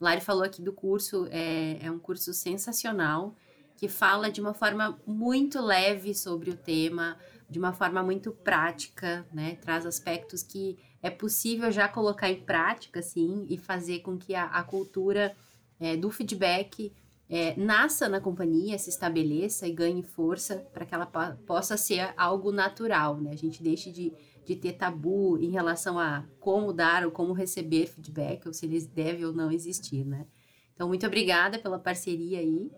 Lari 0.00 0.20
falou 0.20 0.44
aqui 0.44 0.62
do 0.62 0.72
curso, 0.72 1.26
é, 1.32 1.84
é 1.84 1.90
um 1.90 1.98
curso 1.98 2.32
sensacional, 2.32 3.34
que 3.76 3.88
fala 3.88 4.30
de 4.30 4.40
uma 4.40 4.54
forma 4.54 4.96
muito 5.04 5.60
leve 5.60 6.14
sobre 6.14 6.50
o 6.50 6.56
tema, 6.56 7.18
de 7.50 7.58
uma 7.58 7.72
forma 7.72 8.04
muito 8.04 8.30
prática, 8.30 9.26
né? 9.32 9.56
Traz 9.56 9.84
aspectos 9.84 10.44
que 10.44 10.78
é 11.02 11.10
possível 11.10 11.70
já 11.70 11.88
colocar 11.88 12.30
em 12.30 12.40
prática, 12.40 13.00
assim, 13.00 13.46
e 13.48 13.56
fazer 13.56 14.00
com 14.00 14.16
que 14.16 14.34
a, 14.34 14.44
a 14.44 14.62
cultura 14.62 15.36
é, 15.78 15.96
do 15.96 16.10
feedback 16.10 16.92
é, 17.28 17.54
nasça 17.56 18.08
na 18.08 18.20
companhia, 18.20 18.78
se 18.78 18.88
estabeleça 18.88 19.66
e 19.66 19.72
ganhe 19.72 20.02
força 20.02 20.56
para 20.72 20.86
que 20.86 20.94
ela 20.94 21.06
possa 21.46 21.76
ser 21.76 22.12
algo 22.16 22.50
natural, 22.50 23.20
né? 23.20 23.30
A 23.32 23.36
gente 23.36 23.62
deixe 23.62 23.92
de, 23.92 24.12
de 24.44 24.56
ter 24.56 24.72
tabu 24.72 25.38
em 25.38 25.50
relação 25.50 25.98
a 25.98 26.24
como 26.40 26.72
dar 26.72 27.04
ou 27.04 27.12
como 27.12 27.32
receber 27.32 27.86
feedback, 27.86 28.46
ou 28.46 28.52
se 28.52 28.64
eles 28.64 28.86
devem 28.86 29.24
ou 29.24 29.32
não 29.32 29.52
existir, 29.52 30.04
né? 30.04 30.26
Então, 30.74 30.88
muito 30.88 31.06
obrigada 31.06 31.58
pela 31.58 31.78
parceria 31.78 32.38
aí. 32.38 32.70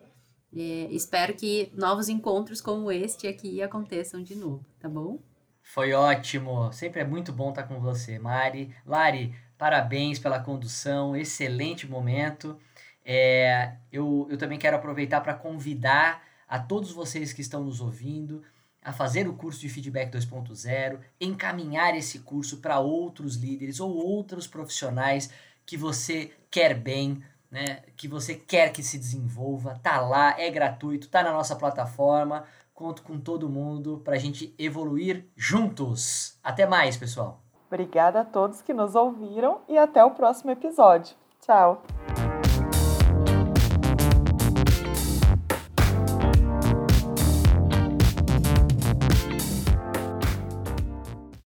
É, 0.53 0.89
espero 0.91 1.35
que 1.35 1.71
novos 1.75 2.09
encontros 2.09 2.61
como 2.61 2.91
este 2.91 3.29
aqui 3.29 3.63
aconteçam 3.63 4.21
de 4.21 4.35
novo, 4.35 4.67
tá 4.81 4.89
bom? 4.89 5.21
Foi 5.63 5.93
ótimo. 5.93 6.73
Sempre 6.73 7.01
é 7.01 7.05
muito 7.05 7.33
bom 7.33 7.51
estar 7.51 7.65
com 7.65 7.81
você, 7.81 8.19
Mari. 8.19 8.75
Lari, 8.85 9.35
parabéns 9.57 10.19
pela 10.19 10.41
condução, 10.41 11.17
excelente 11.17 11.87
momento. 11.89 12.59
É, 13.05 13.75
eu, 13.93 14.27
eu 14.31 14.37
também 14.37 14.59
quero 14.59 14.77
aproveitar 14.77 15.21
para 15.21 15.35
convidar 15.35 16.23
a 16.49 16.59
todos 16.59 16.93
vocês 16.93 17.33
que 17.33 17.41
estão 17.41 17.65
nos 17.65 17.81
ouvindo 17.81 18.43
a 18.83 18.93
fazer 18.93 19.29
o 19.29 19.35
curso 19.35 19.61
de 19.61 19.69
feedback 19.69 20.11
2.0, 20.11 21.01
encaminhar 21.21 21.95
esse 21.97 22.21
curso 22.21 22.59
para 22.59 22.79
outros 22.81 23.37
líderes 23.37 23.79
ou 23.79 23.95
outros 23.95 24.47
profissionais 24.47 25.31
que 25.67 25.77
você 25.77 26.33
quer 26.51 26.75
bem, 26.75 27.23
né, 27.51 27.83
que 27.97 28.09
você 28.09 28.35
quer 28.35 28.73
que 28.73 28.83
se 28.83 28.99
desenvolva, 28.99 29.79
tá 29.83 30.01
lá, 30.01 30.41
é 30.41 30.51
gratuito, 30.51 31.09
tá 31.09 31.23
na 31.23 31.33
nossa 31.33 31.55
plataforma. 31.57 32.45
Conto 32.81 33.03
com 33.03 33.21
todo 33.21 33.47
mundo 33.47 34.01
para 34.03 34.15
a 34.15 34.19
gente 34.19 34.55
evoluir 34.59 35.27
juntos. 35.37 36.39
Até 36.43 36.67
mais, 36.67 36.97
pessoal. 36.97 37.43
Obrigada 37.67 38.23
a 38.23 38.25
todos 38.25 38.63
que 38.63 38.73
nos 38.73 38.95
ouviram 38.95 39.61
e 39.69 39.77
até 39.77 40.03
o 40.03 40.13
próximo 40.13 40.51
episódio. 40.51 41.15
Tchau! 41.43 41.83